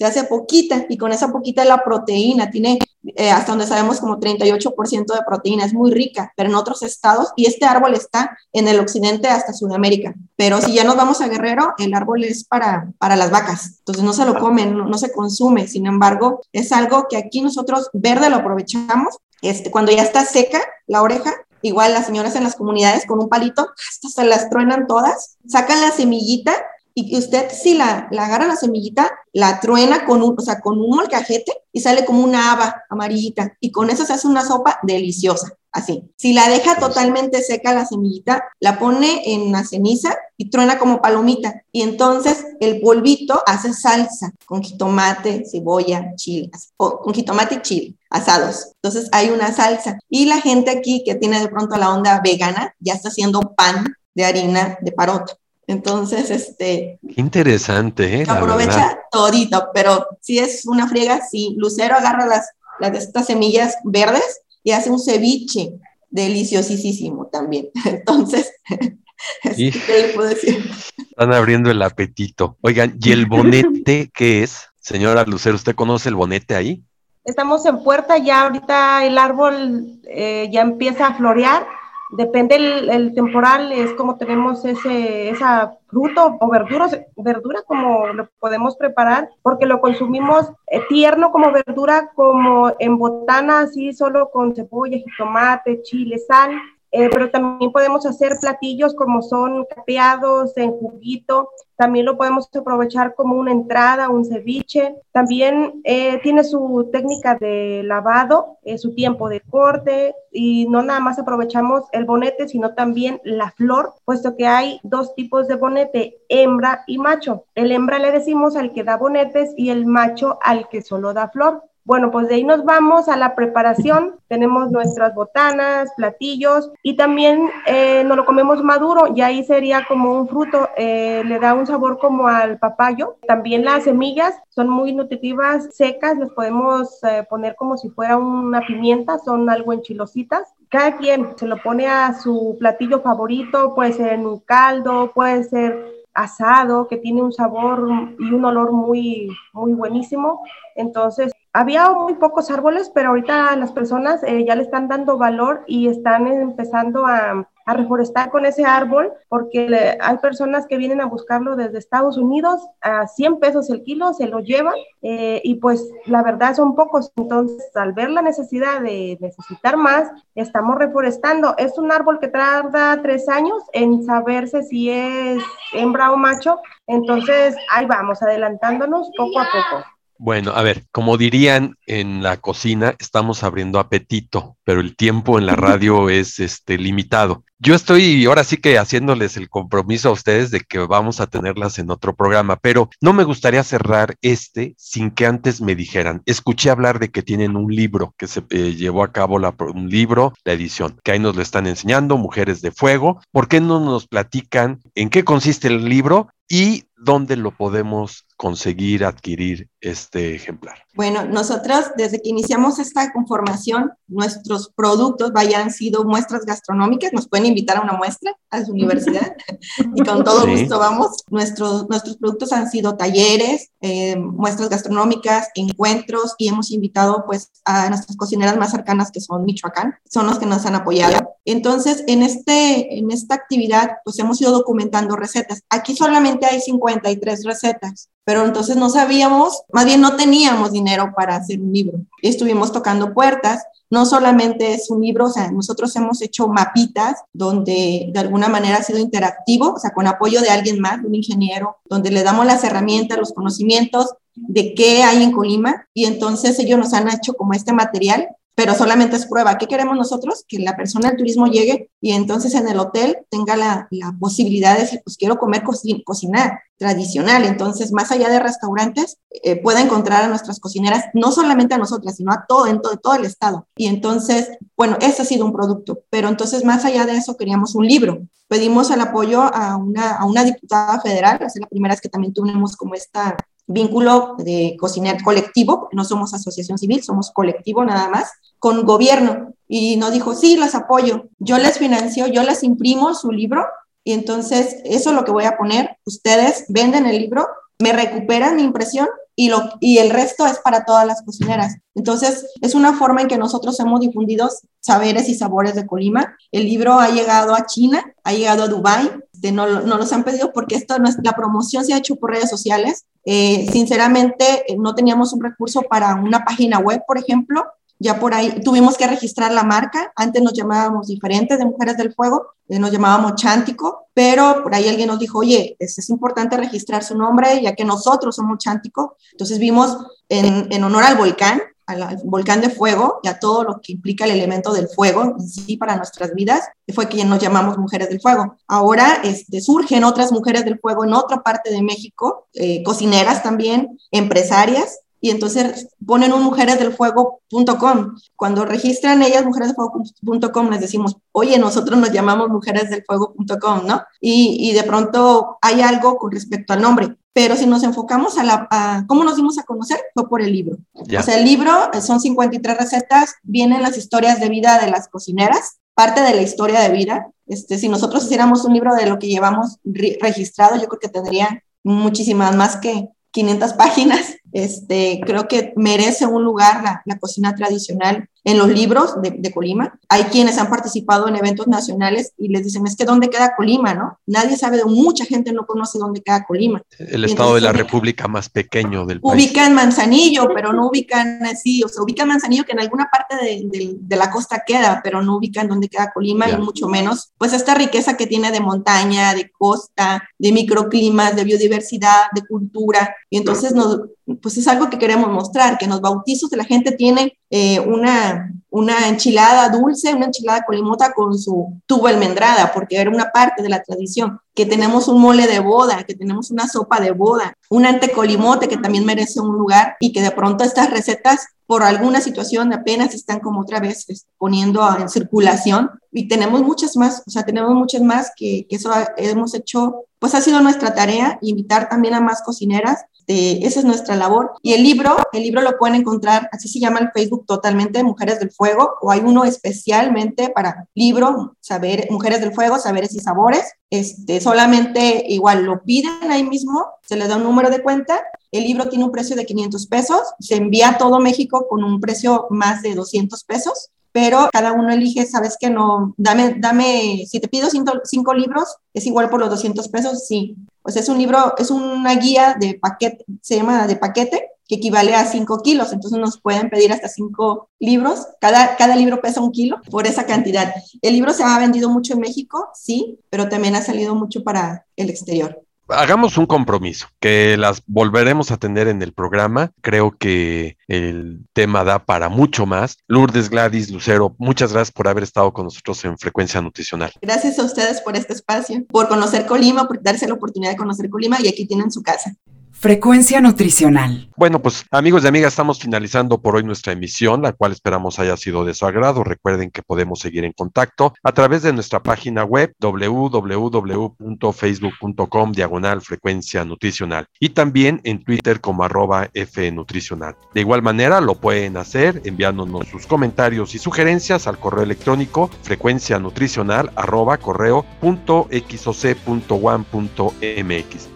Se 0.00 0.06
hace 0.06 0.24
poquita 0.24 0.86
y 0.88 0.96
con 0.96 1.12
esa 1.12 1.28
poquita 1.28 1.62
la 1.66 1.84
proteína 1.84 2.50
tiene 2.50 2.78
eh, 3.16 3.30
hasta 3.30 3.52
donde 3.52 3.66
sabemos 3.66 4.00
como 4.00 4.18
38% 4.18 5.12
de 5.12 5.22
proteína, 5.26 5.66
es 5.66 5.74
muy 5.74 5.90
rica, 5.90 6.32
pero 6.38 6.48
en 6.48 6.54
otros 6.54 6.82
estados, 6.82 7.28
y 7.36 7.44
este 7.44 7.66
árbol 7.66 7.92
está 7.92 8.34
en 8.54 8.66
el 8.66 8.80
occidente 8.80 9.28
hasta 9.28 9.52
Sudamérica, 9.52 10.14
pero 10.36 10.62
si 10.62 10.72
ya 10.72 10.84
nos 10.84 10.96
vamos 10.96 11.20
a 11.20 11.28
Guerrero, 11.28 11.74
el 11.76 11.92
árbol 11.92 12.24
es 12.24 12.44
para, 12.44 12.90
para 12.96 13.14
las 13.14 13.30
vacas, 13.30 13.74
entonces 13.80 14.02
no 14.02 14.14
se 14.14 14.24
lo 14.24 14.38
comen, 14.38 14.74
no, 14.74 14.96
se 14.96 15.12
consume, 15.12 15.68
sin 15.68 15.86
embargo, 15.86 16.40
es 16.50 16.72
algo 16.72 17.06
que 17.06 17.18
aquí 17.18 17.42
nosotros 17.42 17.90
verde 17.92 18.30
lo 18.30 18.36
aprovechamos, 18.36 19.18
este, 19.42 19.70
cuando 19.70 19.92
ya 19.92 20.02
está 20.02 20.24
seca 20.24 20.62
la 20.86 21.02
oreja, 21.02 21.34
igual 21.60 21.92
las 21.92 22.06
señoras 22.06 22.36
en 22.36 22.44
las 22.44 22.56
comunidades 22.56 23.04
con 23.04 23.18
un 23.18 23.28
palito, 23.28 23.68
hasta 23.90 24.08
se 24.08 24.24
las 24.24 24.48
truenan 24.48 24.86
todas, 24.86 25.36
sacan 25.46 25.82
la 25.82 25.90
semillita 25.90 26.54
y 26.94 27.16
usted 27.16 27.50
si 27.50 27.74
la, 27.74 28.08
la 28.10 28.26
agarra 28.26 28.46
la 28.46 28.56
semillita, 28.56 29.10
la 29.32 29.60
truena 29.60 30.04
con 30.06 30.22
un, 30.22 30.34
o 30.38 30.42
sea, 30.42 30.60
con 30.60 30.78
un 30.78 30.90
molcajete 30.90 31.52
y 31.72 31.80
sale 31.80 32.04
como 32.04 32.24
una 32.24 32.52
haba 32.52 32.82
amarillita 32.88 33.56
y 33.60 33.70
con 33.70 33.90
eso 33.90 34.04
se 34.04 34.12
hace 34.12 34.26
una 34.26 34.44
sopa 34.44 34.80
deliciosa, 34.82 35.54
así. 35.72 36.10
Si 36.16 36.32
la 36.32 36.48
deja 36.48 36.78
totalmente 36.78 37.42
seca 37.42 37.72
la 37.72 37.86
semillita, 37.86 38.42
la 38.58 38.78
pone 38.78 39.34
en 39.34 39.52
la 39.52 39.64
ceniza 39.64 40.16
y 40.36 40.50
truena 40.50 40.78
como 40.78 41.00
palomita 41.00 41.62
y 41.72 41.82
entonces 41.82 42.44
el 42.60 42.80
polvito 42.80 43.40
hace 43.46 43.72
salsa 43.72 44.32
con 44.46 44.62
jitomate, 44.62 45.44
cebolla, 45.50 46.14
chile, 46.16 46.50
o 46.76 47.00
con 47.00 47.14
jitomate 47.14 47.56
y 47.56 47.62
chile 47.62 47.96
asados. 48.10 48.72
Entonces 48.82 49.08
hay 49.12 49.30
una 49.30 49.52
salsa 49.52 49.98
y 50.08 50.26
la 50.26 50.40
gente 50.40 50.70
aquí 50.70 51.02
que 51.04 51.14
tiene 51.14 51.40
de 51.40 51.48
pronto 51.48 51.76
la 51.76 51.90
onda 51.94 52.20
vegana 52.22 52.74
ya 52.80 52.94
está 52.94 53.08
haciendo 53.08 53.40
pan 53.56 53.84
de 54.14 54.24
harina 54.24 54.76
de 54.80 54.92
parota. 54.92 55.36
Entonces, 55.70 56.30
este... 56.30 56.98
Qué 57.14 57.20
interesante, 57.20 58.22
¿eh? 58.22 58.24
Aprovecha 58.26 58.98
todito, 59.12 59.68
pero 59.72 60.04
si 60.20 60.40
es 60.40 60.66
una 60.66 60.88
friega, 60.88 61.20
sí. 61.24 61.54
Lucero 61.56 61.94
agarra 61.94 62.26
las, 62.26 62.50
las 62.80 62.90
de 62.90 62.98
estas 62.98 63.26
semillas 63.26 63.76
verdes 63.84 64.40
y 64.64 64.72
hace 64.72 64.90
un 64.90 64.98
ceviche 64.98 65.74
deliciosísimo 66.10 67.26
también. 67.26 67.68
Entonces, 67.84 68.50
¿qué 69.44 69.72
le 69.88 70.08
puedo 70.12 70.28
decir? 70.28 70.68
Están 70.98 71.32
abriendo 71.32 71.70
el 71.70 71.80
apetito. 71.82 72.56
Oigan, 72.62 72.98
¿y 73.00 73.12
el 73.12 73.26
bonete 73.28 74.10
qué 74.12 74.42
es? 74.42 74.70
Señora 74.80 75.24
Lucero, 75.24 75.54
¿usted 75.54 75.76
conoce 75.76 76.08
el 76.08 76.16
bonete 76.16 76.56
ahí? 76.56 76.82
Estamos 77.22 77.64
en 77.64 77.84
puerta, 77.84 78.18
ya 78.18 78.42
ahorita 78.42 79.06
el 79.06 79.18
árbol 79.18 80.00
eh, 80.08 80.48
ya 80.50 80.62
empieza 80.62 81.06
a 81.06 81.14
florear 81.14 81.64
Depende 82.12 82.56
el, 82.56 83.14
temporal, 83.14 83.70
es 83.72 83.92
como 83.94 84.16
tenemos 84.16 84.64
ese 84.64 85.30
esa 85.30 85.78
fruto 85.86 86.36
o 86.40 86.50
verdura, 86.50 86.88
verdura 87.16 87.62
como 87.66 88.08
lo 88.08 88.28
podemos 88.40 88.76
preparar, 88.76 89.30
porque 89.42 89.66
lo 89.66 89.80
consumimos 89.80 90.50
eh, 90.66 90.80
tierno 90.88 91.30
como 91.30 91.52
verdura, 91.52 92.10
como 92.14 92.72
en 92.80 92.98
botana, 92.98 93.60
así 93.60 93.92
solo 93.92 94.30
con 94.30 94.54
cebolla, 94.54 94.98
tomate, 95.16 95.82
chile, 95.82 96.18
sal, 96.18 96.50
eh, 96.92 97.08
pero 97.12 97.30
también 97.30 97.72
podemos 97.72 98.04
hacer 98.06 98.36
platillos 98.40 98.94
como 98.94 99.22
son 99.22 99.64
capeados 99.74 100.56
en 100.56 100.72
juguito, 100.72 101.50
también 101.80 102.04
lo 102.04 102.18
podemos 102.18 102.46
aprovechar 102.54 103.14
como 103.14 103.36
una 103.36 103.52
entrada, 103.52 104.10
un 104.10 104.26
ceviche. 104.26 104.96
También 105.12 105.80
eh, 105.84 106.20
tiene 106.22 106.44
su 106.44 106.90
técnica 106.92 107.36
de 107.36 107.80
lavado, 107.82 108.58
eh, 108.64 108.76
su 108.76 108.94
tiempo 108.94 109.30
de 109.30 109.40
corte 109.40 110.14
y 110.30 110.68
no 110.68 110.82
nada 110.82 111.00
más 111.00 111.18
aprovechamos 111.18 111.84
el 111.92 112.04
bonete, 112.04 112.48
sino 112.48 112.74
también 112.74 113.22
la 113.24 113.50
flor, 113.52 113.94
puesto 114.04 114.36
que 114.36 114.46
hay 114.46 114.78
dos 114.82 115.14
tipos 115.14 115.48
de 115.48 115.54
bonete, 115.54 116.18
hembra 116.28 116.84
y 116.86 116.98
macho. 116.98 117.46
El 117.54 117.72
hembra 117.72 117.98
le 117.98 118.12
decimos 118.12 118.56
al 118.56 118.74
que 118.74 118.84
da 118.84 118.98
bonetes 118.98 119.54
y 119.56 119.70
el 119.70 119.86
macho 119.86 120.38
al 120.42 120.68
que 120.68 120.82
solo 120.82 121.14
da 121.14 121.30
flor. 121.30 121.62
Bueno, 121.90 122.12
pues 122.12 122.28
de 122.28 122.36
ahí 122.36 122.44
nos 122.44 122.64
vamos 122.64 123.08
a 123.08 123.16
la 123.16 123.34
preparación. 123.34 124.14
Tenemos 124.28 124.70
nuestras 124.70 125.12
botanas, 125.12 125.90
platillos 125.96 126.70
y 126.84 126.94
también 126.94 127.50
eh, 127.66 128.04
nos 128.04 128.16
lo 128.16 128.24
comemos 128.24 128.62
maduro 128.62 129.12
y 129.12 129.22
ahí 129.22 129.42
sería 129.42 129.84
como 129.88 130.12
un 130.12 130.28
fruto, 130.28 130.68
eh, 130.76 131.24
le 131.26 131.40
da 131.40 131.52
un 131.52 131.66
sabor 131.66 131.98
como 131.98 132.28
al 132.28 132.60
papayo. 132.60 133.16
También 133.26 133.64
las 133.64 133.82
semillas 133.82 134.36
son 134.50 134.68
muy 134.68 134.92
nutritivas, 134.92 135.68
secas, 135.74 136.16
las 136.16 136.30
podemos 136.30 137.02
eh, 137.02 137.26
poner 137.28 137.56
como 137.56 137.76
si 137.76 137.88
fuera 137.88 138.16
una 138.18 138.60
pimienta, 138.60 139.18
son 139.18 139.50
algo 139.50 139.72
enchilositas. 139.72 140.54
Cada 140.68 140.96
quien 140.96 141.36
se 141.36 141.48
lo 141.48 141.60
pone 141.60 141.88
a 141.88 142.14
su 142.14 142.54
platillo 142.60 143.00
favorito, 143.00 143.74
puede 143.74 143.94
ser 143.94 144.12
en 144.12 144.26
un 144.26 144.38
caldo, 144.38 145.10
puede 145.12 145.42
ser 145.42 145.84
asado, 146.14 146.86
que 146.86 146.98
tiene 146.98 147.20
un 147.20 147.32
sabor 147.32 147.88
y 148.16 148.32
un 148.32 148.44
olor 148.44 148.70
muy, 148.70 149.28
muy 149.52 149.72
buenísimo. 149.72 150.44
Entonces, 150.76 151.32
había 151.52 151.90
muy 151.90 152.14
pocos 152.14 152.50
árboles, 152.50 152.90
pero 152.94 153.08
ahorita 153.08 153.56
las 153.56 153.72
personas 153.72 154.22
eh, 154.22 154.44
ya 154.46 154.54
le 154.54 154.62
están 154.62 154.88
dando 154.88 155.18
valor 155.18 155.64
y 155.66 155.88
están 155.88 156.26
empezando 156.26 157.06
a, 157.06 157.46
reforestar 157.66 158.32
con 158.32 158.46
ese 158.46 158.64
árbol, 158.64 159.12
porque 159.28 159.96
hay 160.00 160.16
personas 160.16 160.66
que 160.66 160.76
vienen 160.76 161.00
a 161.00 161.06
buscarlo 161.06 161.54
desde 161.54 161.78
Estados 161.78 162.18
Unidos 162.18 162.60
a 162.80 163.06
100 163.06 163.38
pesos 163.38 163.70
el 163.70 163.84
kilo, 163.84 164.12
se 164.12 164.26
lo 164.26 164.40
llevan 164.40 164.74
eh, 165.02 165.40
y 165.44 165.54
pues 165.54 165.88
la 166.06 166.24
verdad 166.24 166.56
son 166.56 166.74
pocos. 166.74 167.12
Entonces, 167.14 167.70
al 167.76 167.92
ver 167.92 168.10
la 168.10 168.22
necesidad 168.22 168.80
de 168.80 169.16
necesitar 169.20 169.76
más, 169.76 170.10
estamos 170.34 170.78
reforestando. 170.78 171.54
Es 171.58 171.78
un 171.78 171.92
árbol 171.92 172.18
que 172.18 172.26
tarda 172.26 173.00
tres 173.02 173.28
años 173.28 173.62
en 173.72 174.02
saberse 174.02 174.64
si 174.64 174.90
es 174.90 175.40
hembra 175.72 176.10
o 176.10 176.16
macho, 176.16 176.58
entonces 176.88 177.54
ahí 177.70 177.86
vamos, 177.86 178.20
adelantándonos 178.20 179.12
poco 179.16 179.38
a 179.38 179.44
poco. 179.44 179.84
Bueno, 180.22 180.50
a 180.54 180.60
ver, 180.60 180.84
como 180.92 181.16
dirían 181.16 181.76
en 181.86 182.22
la 182.22 182.36
cocina, 182.36 182.94
estamos 182.98 183.42
abriendo 183.42 183.78
apetito, 183.78 184.58
pero 184.64 184.82
el 184.82 184.94
tiempo 184.94 185.38
en 185.38 185.46
la 185.46 185.56
radio 185.56 186.10
es 186.10 186.40
este 186.40 186.76
limitado. 186.76 187.42
Yo 187.58 187.74
estoy 187.74 188.26
ahora 188.26 188.44
sí 188.44 188.58
que 188.58 188.76
haciéndoles 188.76 189.38
el 189.38 189.48
compromiso 189.48 190.10
a 190.10 190.12
ustedes 190.12 190.50
de 190.50 190.60
que 190.60 190.78
vamos 190.78 191.20
a 191.20 191.26
tenerlas 191.26 191.78
en 191.78 191.90
otro 191.90 192.14
programa, 192.14 192.56
pero 192.56 192.90
no 193.00 193.14
me 193.14 193.24
gustaría 193.24 193.64
cerrar 193.64 194.16
este 194.20 194.74
sin 194.76 195.10
que 195.10 195.24
antes 195.24 195.62
me 195.62 195.74
dijeran, 195.74 196.20
escuché 196.26 196.68
hablar 196.68 196.98
de 196.98 197.10
que 197.10 197.22
tienen 197.22 197.56
un 197.56 197.74
libro, 197.74 198.14
que 198.18 198.26
se 198.26 198.42
eh, 198.50 198.74
llevó 198.74 199.04
a 199.04 199.12
cabo 199.12 199.38
la, 199.38 199.54
un 199.74 199.88
libro, 199.88 200.34
la 200.44 200.52
edición, 200.52 201.00
que 201.02 201.12
ahí 201.12 201.18
nos 201.18 201.34
lo 201.34 201.40
están 201.40 201.66
enseñando, 201.66 202.18
Mujeres 202.18 202.60
de 202.60 202.72
Fuego. 202.72 203.22
¿Por 203.32 203.48
qué 203.48 203.62
no 203.62 203.80
nos 203.80 204.06
platican 204.06 204.80
en 204.94 205.08
qué 205.08 205.24
consiste 205.24 205.68
el 205.68 205.86
libro 205.86 206.28
y 206.46 206.84
dónde 206.96 207.36
lo 207.36 207.52
podemos 207.52 208.26
conseguir 208.40 209.04
adquirir 209.04 209.68
este 209.82 210.34
ejemplar? 210.34 210.78
Bueno, 210.94 211.26
nosotros 211.26 211.90
desde 211.98 212.22
que 212.22 212.30
iniciamos 212.30 212.78
esta 212.78 213.12
conformación, 213.12 213.92
nuestros 214.08 214.72
productos 214.74 215.32
vayan 215.32 215.70
sido 215.70 216.04
muestras 216.04 216.46
gastronómicas, 216.46 217.12
nos 217.12 217.28
pueden 217.28 217.44
invitar 217.44 217.76
a 217.76 217.82
una 217.82 217.92
muestra 217.92 218.32
a 218.48 218.64
su 218.64 218.72
universidad 218.72 219.36
y 219.94 220.02
con 220.02 220.24
todo 220.24 220.46
gusto 220.46 220.78
vamos. 220.78 221.22
Nuestros, 221.28 221.86
nuestros 221.90 222.16
productos 222.16 222.52
han 222.54 222.70
sido 222.70 222.96
talleres, 222.96 223.72
eh, 223.82 224.16
muestras 224.16 224.70
gastronómicas, 224.70 225.48
encuentros 225.54 226.34
y 226.38 226.48
hemos 226.48 226.70
invitado 226.70 227.24
pues 227.26 227.50
a 227.66 227.90
nuestras 227.90 228.16
cocineras 228.16 228.56
más 228.56 228.70
cercanas 228.70 229.10
que 229.10 229.20
son 229.20 229.44
Michoacán, 229.44 229.96
son 230.10 230.26
los 230.26 230.38
que 230.38 230.46
nos 230.46 230.64
han 230.64 230.76
apoyado. 230.76 231.36
Entonces, 231.44 232.04
en, 232.06 232.22
este, 232.22 232.98
en 232.98 233.10
esta 233.10 233.34
actividad 233.34 233.98
pues 234.02 234.18
hemos 234.18 234.40
ido 234.40 234.52
documentando 234.52 235.14
recetas. 235.14 235.62
Aquí 235.68 235.94
solamente 235.94 236.46
hay 236.46 236.58
53 236.62 237.44
recetas, 237.44 238.08
pero 238.24 238.44
entonces 238.44 238.76
no 238.76 238.90
sabíamos, 238.90 239.62
más 239.72 239.84
bien 239.84 240.00
no 240.00 240.16
teníamos 240.16 240.72
dinero 240.72 241.12
para 241.16 241.36
hacer 241.36 241.60
un 241.60 241.72
libro. 241.72 241.98
Estuvimos 242.22 242.72
tocando 242.72 243.12
puertas, 243.14 243.64
no 243.90 244.06
solamente 244.06 244.72
es 244.74 244.90
un 244.90 245.00
libro, 245.02 245.26
o 245.26 245.30
sea, 245.30 245.50
nosotros 245.50 245.94
hemos 245.96 246.22
hecho 246.22 246.46
mapitas 246.46 247.22
donde 247.32 248.10
de 248.12 248.20
alguna 248.20 248.48
manera 248.48 248.78
ha 248.78 248.82
sido 248.82 248.98
interactivo, 248.98 249.72
o 249.72 249.78
sea, 249.78 249.90
con 249.90 250.06
apoyo 250.06 250.40
de 250.40 250.50
alguien 250.50 250.80
más, 250.80 251.00
un 251.04 251.14
ingeniero, 251.14 251.76
donde 251.86 252.10
le 252.10 252.22
damos 252.22 252.46
las 252.46 252.62
herramientas, 252.62 253.18
los 253.18 253.32
conocimientos 253.32 254.14
de 254.34 254.74
qué 254.74 255.02
hay 255.02 255.22
en 255.22 255.32
Colima 255.32 255.86
y 255.92 256.04
entonces 256.04 256.58
ellos 256.60 256.78
nos 256.78 256.94
han 256.94 257.08
hecho 257.08 257.34
como 257.34 257.52
este 257.52 257.72
material 257.72 258.28
pero 258.60 258.74
solamente 258.74 259.16
es 259.16 259.24
prueba. 259.24 259.56
¿Qué 259.56 259.66
queremos 259.66 259.96
nosotros? 259.96 260.44
Que 260.46 260.58
la 260.58 260.76
persona 260.76 261.08
del 261.08 261.16
turismo 261.16 261.46
llegue 261.46 261.88
y 261.98 262.12
entonces 262.12 262.54
en 262.54 262.68
el 262.68 262.78
hotel 262.78 263.16
tenga 263.30 263.56
la, 263.56 263.88
la 263.90 264.14
posibilidad 264.20 264.74
de 264.74 264.82
decir, 264.82 265.00
pues 265.02 265.16
quiero 265.16 265.38
comer 265.38 265.62
cocinar 266.04 266.60
tradicional. 266.76 267.46
Entonces, 267.46 267.90
más 267.90 268.12
allá 268.12 268.28
de 268.28 268.38
restaurantes, 268.38 269.16
eh, 269.30 269.56
pueda 269.56 269.80
encontrar 269.80 270.24
a 270.24 270.28
nuestras 270.28 270.60
cocineras, 270.60 271.06
no 271.14 271.32
solamente 271.32 271.72
a 271.72 271.78
nosotras, 271.78 272.16
sino 272.16 272.32
a 272.32 272.44
todo, 272.46 272.66
en 272.66 272.82
todo, 272.82 272.98
todo 272.98 273.14
el 273.14 273.24
estado. 273.24 273.66
Y 273.78 273.86
entonces, 273.86 274.50
bueno, 274.76 274.98
ese 275.00 275.22
ha 275.22 275.24
sido 275.24 275.46
un 275.46 275.54
producto, 275.54 276.00
pero 276.10 276.28
entonces 276.28 276.62
más 276.62 276.84
allá 276.84 277.06
de 277.06 277.16
eso 277.16 277.38
queríamos 277.38 277.74
un 277.74 277.88
libro. 277.88 278.20
Pedimos 278.46 278.90
el 278.90 279.00
apoyo 279.00 279.40
a 279.40 279.76
una, 279.76 280.16
a 280.16 280.26
una 280.26 280.44
diputada 280.44 281.00
federal, 281.00 281.40
es 281.40 281.54
la 281.58 281.66
primera 281.66 281.94
vez 281.94 282.02
que 282.02 282.10
también 282.10 282.34
tuvimos 282.34 282.76
como 282.76 282.94
esta 282.94 283.38
vínculo 283.72 284.34
de 284.38 284.76
cocinar 284.78 285.22
colectivo, 285.22 285.88
no 285.92 286.04
somos 286.04 286.34
asociación 286.34 286.78
civil, 286.78 287.02
somos 287.02 287.30
colectivo 287.30 287.84
nada 287.84 288.08
más, 288.08 288.30
con 288.58 288.84
gobierno 288.84 289.54
y 289.68 289.96
nos 289.96 290.12
dijo, 290.12 290.34
sí, 290.34 290.56
las 290.56 290.74
apoyo, 290.74 291.28
yo 291.38 291.58
les 291.58 291.78
financio, 291.78 292.26
yo 292.26 292.42
les 292.42 292.62
imprimo 292.62 293.14
su 293.14 293.30
libro 293.30 293.64
y 294.04 294.12
entonces 294.12 294.78
eso 294.84 295.10
es 295.10 295.16
lo 295.16 295.24
que 295.24 295.32
voy 295.32 295.44
a 295.44 295.56
poner, 295.56 295.96
ustedes 296.04 296.64
venden 296.68 297.06
el 297.06 297.18
libro, 297.18 297.46
me 297.78 297.92
recuperan 297.92 298.56
mi 298.56 298.62
impresión 298.62 299.08
y, 299.36 299.48
lo, 299.48 299.70
y 299.80 299.98
el 299.98 300.10
resto 300.10 300.46
es 300.46 300.58
para 300.58 300.84
todas 300.84 301.06
las 301.06 301.22
cocineras. 301.22 301.76
Entonces, 301.94 302.46
es 302.60 302.74
una 302.74 302.92
forma 302.98 303.22
en 303.22 303.28
que 303.28 303.38
nosotros 303.38 303.80
hemos 303.80 304.00
difundido 304.00 304.50
saberes 304.80 305.30
y 305.30 305.34
sabores 305.34 305.74
de 305.74 305.86
Colima. 305.86 306.36
El 306.52 306.64
libro 306.64 307.00
ha 307.00 307.08
llegado 307.08 307.54
a 307.54 307.64
China, 307.64 308.04
ha 308.22 308.34
llegado 308.34 308.64
a 308.64 308.68
Dubái, 308.68 309.10
este, 309.32 309.52
no, 309.52 309.80
no 309.80 309.96
los 309.96 310.12
han 310.12 310.24
pedido 310.24 310.52
porque 310.52 310.74
esto 310.74 310.98
no 310.98 311.08
es, 311.08 311.16
la 311.22 311.32
promoción 311.32 311.86
se 311.86 311.94
ha 311.94 311.98
hecho 311.98 312.16
por 312.16 312.32
redes 312.32 312.50
sociales. 312.50 313.06
Eh, 313.24 313.68
sinceramente, 313.70 314.64
eh, 314.66 314.76
no 314.78 314.94
teníamos 314.94 315.32
un 315.32 315.42
recurso 315.42 315.82
para 315.82 316.14
una 316.14 316.44
página 316.44 316.78
web, 316.78 317.02
por 317.06 317.18
ejemplo, 317.18 317.64
ya 317.98 318.18
por 318.18 318.32
ahí 318.32 318.62
tuvimos 318.64 318.96
que 318.96 319.06
registrar 319.06 319.52
la 319.52 319.62
marca. 319.62 320.10
Antes 320.16 320.42
nos 320.42 320.54
llamábamos 320.54 321.08
diferentes 321.08 321.58
de 321.58 321.66
Mujeres 321.66 321.98
del 321.98 322.14
Fuego, 322.14 322.46
eh, 322.68 322.78
nos 322.78 322.90
llamábamos 322.90 323.34
Chántico, 323.34 324.08
pero 324.14 324.62
por 324.62 324.74
ahí 324.74 324.88
alguien 324.88 325.08
nos 325.08 325.18
dijo, 325.18 325.40
oye, 325.40 325.76
es, 325.78 326.08
importante 326.08 326.56
registrar 326.56 327.04
su 327.04 327.16
nombre, 327.16 327.60
ya 327.62 327.74
que 327.74 327.84
nosotros 327.84 328.36
somos 328.36 328.58
Chántico. 328.58 329.16
Entonces 329.32 329.58
vimos 329.58 329.98
en 330.28 330.84
honor 330.84 331.02
al 331.02 331.16
volcán, 331.16 331.60
al, 331.90 332.20
volcán 332.24 332.60
de 332.60 332.70
fuego 332.70 333.20
y 333.22 333.28
a 333.28 333.38
todo 333.38 333.64
lo 333.64 333.80
que 333.80 333.92
implica 333.92 334.24
el 334.24 334.32
elemento 334.32 334.72
del 334.72 334.88
fuego 334.88 335.36
en 335.38 335.48
sí 335.48 335.76
para 335.76 335.96
nuestras 335.96 336.34
vidas, 336.34 336.64
fue 336.94 337.08
que 337.08 337.24
nos 337.24 337.40
llamamos 337.40 337.78
Mujeres 337.78 338.08
del 338.08 338.20
Fuego. 338.20 338.56
Ahora 338.66 339.20
este, 339.22 339.60
surgen 339.60 340.04
otras 340.04 340.32
Mujeres 340.32 340.64
del 340.64 340.78
Fuego 340.78 341.04
en 341.04 341.14
otra 341.14 341.42
parte 341.42 341.70
de 341.70 341.82
México, 341.82 342.48
eh, 342.54 342.82
cocineras 342.82 343.42
también, 343.42 343.98
empresarias, 344.10 345.00
y 345.20 345.30
entonces 345.30 345.88
ponen 346.04 346.32
un 346.32 346.42
mujeresdelfuego.com. 346.42 348.16
Cuando 348.36 348.64
registran 348.64 349.22
ellas 349.22 349.44
mujeresdelfuego.com 349.44 350.70
les 350.70 350.80
decimos, 350.80 351.16
oye, 351.32 351.58
nosotros 351.58 351.98
nos 351.98 352.10
llamamos 352.10 352.48
mujeresdelfuego.com, 352.48 353.86
¿no? 353.86 354.02
Y, 354.20 354.70
y, 354.70 354.72
de 354.72 354.82
pronto 354.82 355.58
hay 355.60 355.82
algo 355.82 356.16
con 356.16 356.32
respecto 356.32 356.72
al 356.72 356.80
nombre. 356.80 357.16
Pero 357.32 357.56
si 357.56 357.66
nos 357.66 357.82
enfocamos 357.82 358.38
a, 358.38 358.44
la, 358.44 358.66
a 358.70 359.04
cómo 359.06 359.24
nos 359.24 359.36
dimos 359.36 359.58
a 359.58 359.62
conocer, 359.62 360.00
fue 360.14 360.28
por 360.28 360.42
el 360.42 360.52
libro. 360.52 360.78
Yeah. 361.06 361.20
O 361.20 361.22
sea, 361.22 361.38
el 361.38 361.44
libro 361.44 361.92
eh, 361.92 362.00
son 362.00 362.20
53 362.20 362.76
recetas, 362.76 363.34
vienen 363.42 363.82
las 363.82 363.96
historias 363.96 364.40
de 364.40 364.48
vida 364.48 364.78
de 364.78 364.90
las 364.90 365.08
cocineras, 365.08 365.78
parte 365.94 366.22
de 366.22 366.34
la 366.34 366.42
historia 366.42 366.80
de 366.80 366.90
vida. 366.90 367.28
Este, 367.46 367.78
si 367.78 367.88
nosotros 367.88 368.24
hiciéramos 368.24 368.64
un 368.64 368.74
libro 368.74 368.94
de 368.94 369.06
lo 369.06 369.18
que 369.18 369.28
llevamos 369.28 369.78
re 369.84 370.18
registrado, 370.20 370.76
yo 370.76 370.88
creo 370.88 371.00
que 371.00 371.08
tendría 371.08 371.62
muchísimas 371.84 372.56
más 372.56 372.76
que 372.76 373.08
500 373.30 373.72
páginas 373.74 374.36
este, 374.52 375.20
creo 375.24 375.46
que 375.46 375.72
merece 375.76 376.26
un 376.26 376.42
lugar 376.42 376.82
la, 376.82 377.02
la 377.04 377.18
cocina 377.18 377.54
tradicional 377.54 378.28
en 378.44 378.58
los 378.58 378.68
libros 378.68 379.20
de, 379.22 379.34
de, 379.38 379.52
Colima. 379.52 379.98
Hay 380.08 380.24
quienes 380.24 380.58
han 380.58 380.70
participado 380.70 381.28
en 381.28 381.36
eventos 381.36 381.66
nacionales 381.66 382.32
y 382.38 382.48
les 382.48 382.64
dicen, 382.64 382.86
es 382.86 382.96
que 382.96 383.04
¿dónde 383.04 383.28
queda 383.28 383.54
Colima? 383.56 383.94
¿no? 383.94 384.18
Nadie 384.26 384.56
sabe, 384.56 384.78
de, 384.78 384.84
mucha 384.84 385.24
gente 385.24 385.52
no 385.52 385.66
conoce 385.66 385.98
dónde 385.98 386.22
queda 386.22 386.44
Colima. 386.44 386.82
El 386.98 387.24
estado 387.24 387.50
entonces, 387.50 387.54
de 387.54 387.60
la 387.60 387.72
república 387.72 388.28
más 388.28 388.48
pequeño 388.48 389.04
del 389.06 389.20
país. 389.20 389.34
Ubican 389.34 389.74
Manzanillo, 389.74 390.48
pero 390.54 390.72
no 390.72 390.88
ubican 390.88 391.44
así, 391.44 391.82
o 391.82 391.88
sea, 391.88 392.02
ubican 392.02 392.28
Manzanillo 392.28 392.64
que 392.64 392.72
en 392.72 392.80
alguna 392.80 393.08
parte 393.10 393.36
de, 393.36 393.62
de, 393.66 393.96
de 393.98 394.16
la 394.16 394.30
costa 394.30 394.62
queda, 394.66 395.00
pero 395.04 395.22
no 395.22 395.36
ubican 395.36 395.68
dónde 395.68 395.88
queda 395.88 396.10
Colima 396.12 396.46
yeah. 396.46 396.58
y 396.58 396.62
mucho 396.62 396.88
menos, 396.88 397.32
pues 397.36 397.52
esta 397.52 397.74
riqueza 397.74 398.16
que 398.16 398.26
tiene 398.26 398.50
de 398.50 398.60
montaña, 398.60 399.34
de 399.34 399.50
costa, 399.50 400.22
de 400.38 400.52
microclimas, 400.52 401.36
de 401.36 401.44
biodiversidad, 401.44 402.26
de 402.34 402.42
cultura. 402.46 403.14
Y 403.28 403.36
entonces 403.36 403.72
nos, 403.72 404.00
pues 404.42 404.56
es 404.56 404.68
algo 404.68 404.90
que 404.90 404.98
queremos 404.98 405.30
mostrar, 405.30 405.78
que 405.78 405.84
en 405.84 405.90
los 405.90 406.00
bautizos 406.00 406.50
la 406.52 406.64
gente 406.64 406.92
tiene 406.92 407.38
eh, 407.50 407.80
una, 407.80 408.29
una 408.70 409.08
enchilada 409.08 409.68
dulce, 409.68 410.14
una 410.14 410.26
enchilada 410.26 410.62
colimota 410.64 411.12
con 411.12 411.36
su 411.36 411.80
tubo 411.86 412.06
almendrada, 412.06 412.72
porque 412.72 412.96
era 412.96 413.10
una 413.10 413.30
parte 413.32 413.62
de 413.62 413.68
la 413.68 413.82
tradición, 413.82 414.38
que 414.54 414.66
tenemos 414.66 415.08
un 415.08 415.20
mole 415.20 415.46
de 415.46 415.58
boda, 415.58 416.04
que 416.04 416.14
tenemos 416.14 416.50
una 416.50 416.68
sopa 416.68 417.00
de 417.00 417.10
boda, 417.10 417.54
un 417.68 417.86
antecolimote 417.86 418.68
que 418.68 418.76
también 418.76 419.04
merece 419.04 419.40
un 419.40 419.56
lugar 419.56 419.96
y 420.00 420.12
que 420.12 420.22
de 420.22 420.30
pronto 420.30 420.64
estas 420.64 420.90
recetas 420.90 421.46
por 421.66 421.84
alguna 421.84 422.20
situación 422.20 422.72
apenas 422.72 423.14
están 423.14 423.38
como 423.38 423.60
otra 423.60 423.78
vez 423.78 424.04
poniendo 424.38 424.82
en 424.98 425.08
circulación. 425.08 425.88
Y 426.10 426.26
tenemos 426.26 426.62
muchas 426.62 426.96
más, 426.96 427.22
o 427.24 427.30
sea, 427.30 427.44
tenemos 427.44 427.72
muchas 427.74 428.02
más 428.02 428.32
que, 428.34 428.66
que 428.68 428.74
eso 428.74 428.90
hemos 429.16 429.54
hecho, 429.54 430.04
pues 430.18 430.34
ha 430.34 430.40
sido 430.40 430.60
nuestra 430.60 430.94
tarea, 430.94 431.38
invitar 431.42 431.88
también 431.88 432.14
a 432.14 432.20
más 432.20 432.42
cocineras 432.42 433.04
este, 433.20 433.66
esa 433.66 433.80
es 433.80 433.86
nuestra 433.86 434.16
labor. 434.16 434.52
Y 434.62 434.72
el 434.72 434.82
libro, 434.82 435.16
el 435.32 435.42
libro 435.42 435.62
lo 435.62 435.78
pueden 435.78 435.96
encontrar, 435.96 436.48
así 436.52 436.68
se 436.68 436.80
llama 436.80 437.00
el 437.00 437.10
Facebook 437.12 437.44
totalmente, 437.46 438.02
Mujeres 438.02 438.40
del 438.40 438.50
Fuego, 438.50 438.96
o 439.00 439.10
hay 439.10 439.20
uno 439.20 439.44
especialmente 439.44 440.50
para 440.50 440.86
libro, 440.94 441.56
saber, 441.60 442.08
Mujeres 442.10 442.40
del 442.40 442.54
Fuego, 442.54 442.78
Saberes 442.78 443.14
y 443.14 443.20
Sabores. 443.20 443.72
Este, 443.90 444.40
solamente 444.40 445.24
igual 445.28 445.64
lo 445.64 445.82
piden 445.82 446.30
ahí 446.30 446.44
mismo, 446.44 446.86
se 447.02 447.16
les 447.16 447.28
da 447.28 447.36
un 447.36 447.44
número 447.44 447.70
de 447.70 447.82
cuenta. 447.82 448.22
El 448.52 448.64
libro 448.64 448.88
tiene 448.88 449.04
un 449.04 449.12
precio 449.12 449.36
de 449.36 449.46
500 449.46 449.86
pesos, 449.86 450.22
se 450.40 450.56
envía 450.56 450.90
a 450.90 450.98
todo 450.98 451.20
México 451.20 451.66
con 451.68 451.84
un 451.84 452.00
precio 452.00 452.46
más 452.50 452.82
de 452.82 452.94
200 452.94 453.44
pesos 453.44 453.90
pero 454.12 454.48
cada 454.52 454.72
uno 454.72 454.92
elige, 454.92 455.26
sabes 455.26 455.56
que 455.58 455.70
no, 455.70 456.14
dame, 456.16 456.56
dame, 456.58 457.24
si 457.28 457.40
te 457.40 457.48
pido 457.48 457.70
cinco, 457.70 457.92
cinco, 458.04 458.34
libros, 458.34 458.76
es 458.92 459.06
igual 459.06 459.28
por 459.30 459.40
los 459.40 459.50
200 459.50 459.88
pesos, 459.88 460.26
sí. 460.26 460.56
Sea, 460.86 461.02
es 461.02 461.08
un 461.08 461.18
libro, 461.18 461.54
es 461.58 461.70
una 461.70 462.14
guía 462.16 462.56
de 462.58 462.78
paquete, 462.80 463.24
se 463.42 463.56
llama 463.56 463.86
de 463.86 463.96
paquete, 463.96 464.48
que 464.66 464.76
equivale 464.76 465.16
a 465.16 465.26
5 465.26 465.62
kilos, 465.62 465.92
entonces 465.92 466.18
nos 466.20 466.40
pueden 466.40 466.70
pedir 466.70 466.92
hasta 466.92 467.08
5 467.08 467.70
libros, 467.80 468.28
cada, 468.40 468.76
cada 468.76 468.94
libro 468.94 469.20
pesa 469.20 469.40
un 469.40 469.50
kilo 469.50 469.80
por 469.90 470.06
esa 470.06 470.26
cantidad. 470.26 470.72
El 471.02 471.14
libro 471.14 471.32
se 471.32 471.42
ha 471.42 471.58
vendido 471.58 471.90
mucho 471.90 472.14
en 472.14 472.20
México, 472.20 472.68
sí, 472.72 473.18
pero 473.30 473.48
también 473.48 473.74
ha 473.74 473.82
salido 473.82 474.14
mucho 474.14 474.44
para 474.44 474.86
el 474.94 475.10
exterior. 475.10 475.60
Hagamos 475.90 476.38
un 476.38 476.46
compromiso, 476.46 477.08
que 477.20 477.56
las 477.56 477.82
volveremos 477.86 478.50
a 478.50 478.56
tener 478.56 478.88
en 478.88 479.02
el 479.02 479.12
programa. 479.12 479.72
Creo 479.80 480.16
que 480.16 480.76
el 480.88 481.46
tema 481.52 481.84
da 481.84 482.04
para 482.04 482.28
mucho 482.28 482.66
más. 482.66 482.98
Lourdes, 483.06 483.50
Gladys, 483.50 483.90
Lucero, 483.90 484.34
muchas 484.38 484.72
gracias 484.72 484.92
por 484.92 485.08
haber 485.08 485.22
estado 485.22 485.52
con 485.52 485.64
nosotros 485.64 486.04
en 486.04 486.18
Frecuencia 486.18 486.60
Nutricional. 486.60 487.12
Gracias 487.20 487.58
a 487.58 487.64
ustedes 487.64 488.00
por 488.00 488.16
este 488.16 488.32
espacio, 488.32 488.84
por 488.88 489.08
conocer 489.08 489.46
Colima, 489.46 489.86
por 489.86 490.02
darse 490.02 490.26
la 490.26 490.34
oportunidad 490.34 490.72
de 490.72 490.76
conocer 490.76 491.08
Colima 491.10 491.38
y 491.40 491.48
aquí 491.48 491.66
tienen 491.66 491.90
su 491.90 492.02
casa. 492.02 492.34
Frecuencia 492.80 493.40
nutricional. 493.42 494.30
Bueno, 494.38 494.62
pues 494.62 494.86
amigos 494.90 495.24
y 495.24 495.26
amigas, 495.26 495.52
estamos 495.52 495.80
finalizando 495.80 496.40
por 496.40 496.56
hoy 496.56 496.62
nuestra 496.62 496.94
emisión, 496.94 497.42
la 497.42 497.52
cual 497.52 497.72
esperamos 497.72 498.18
haya 498.18 498.38
sido 498.38 498.64
de 498.64 498.72
su 498.72 498.86
agrado. 498.86 499.22
Recuerden 499.22 499.70
que 499.70 499.82
podemos 499.82 500.20
seguir 500.20 500.46
en 500.46 500.52
contacto 500.52 501.12
a 501.22 501.32
través 501.32 501.62
de 501.62 501.74
nuestra 501.74 502.02
página 502.02 502.42
web 502.42 502.72
www.facebook.com 502.80 505.52
diagonal 505.52 506.00
frecuencia 506.00 506.64
nutricional 506.64 507.26
y 507.38 507.50
también 507.50 508.00
en 508.04 508.24
Twitter 508.24 508.62
como 508.62 508.82
arroba 508.82 509.28
fnutricional. 509.52 510.36
De 510.54 510.62
igual 510.62 510.80
manera 510.80 511.20
lo 511.20 511.34
pueden 511.34 511.76
hacer 511.76 512.22
enviándonos 512.24 512.88
sus 512.88 513.06
comentarios 513.06 513.74
y 513.74 513.78
sugerencias 513.78 514.46
al 514.46 514.58
correo 514.58 514.84
electrónico 514.84 515.50
frecuencia 515.64 516.18
nutricional 516.18 516.90
arroba 516.96 517.36
correo 517.36 517.84
punto 518.00 518.48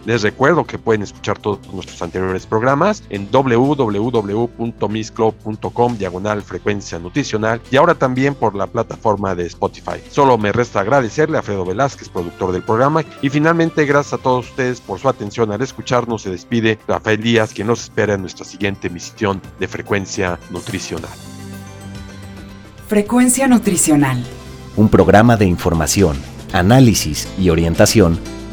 Les 0.05 0.21
recuerdo 0.21 0.65
que 0.65 0.77
pueden 0.77 1.01
escuchar 1.01 1.39
todos 1.39 1.54
nuestros 1.73 2.01
anteriores 2.01 2.45
programas 2.45 3.03
en 3.09 3.29
www.misclub.com 3.31 5.97
diagonal 5.97 6.41
frecuencia 6.41 6.99
nutricional 6.99 7.61
y 7.71 7.77
ahora 7.77 7.95
también 7.95 8.35
por 8.35 8.53
la 8.55 8.67
plataforma 8.67 9.33
de 9.35 9.45
Spotify. 9.45 10.01
Solo 10.09 10.37
me 10.37 10.51
resta 10.51 10.81
agradecerle 10.81 11.37
a 11.37 11.41
Fredo 11.41 11.63
Velázquez, 11.65 12.09
productor 12.09 12.51
del 12.51 12.63
programa, 12.63 13.03
y 13.21 13.29
finalmente 13.29 13.85
gracias 13.85 14.19
a 14.19 14.23
todos 14.23 14.49
ustedes 14.49 14.81
por 14.81 14.99
su 14.99 15.07
atención 15.09 15.51
al 15.51 15.61
escucharnos. 15.61 16.23
Se 16.23 16.29
despide 16.29 16.79
Rafael 16.87 17.21
Díaz, 17.21 17.53
que 17.53 17.63
nos 17.63 17.83
espera 17.83 18.15
en 18.15 18.21
nuestra 18.21 18.45
siguiente 18.45 18.87
emisión 18.87 19.41
de 19.59 19.67
Frecuencia 19.67 20.39
Nutricional. 20.49 21.11
Frecuencia 22.87 23.47
Nutricional. 23.47 24.23
Un 24.75 24.89
programa 24.89 25.37
de 25.37 25.45
información, 25.45 26.17
análisis 26.53 27.27
y 27.39 27.49
orientación 27.49 28.19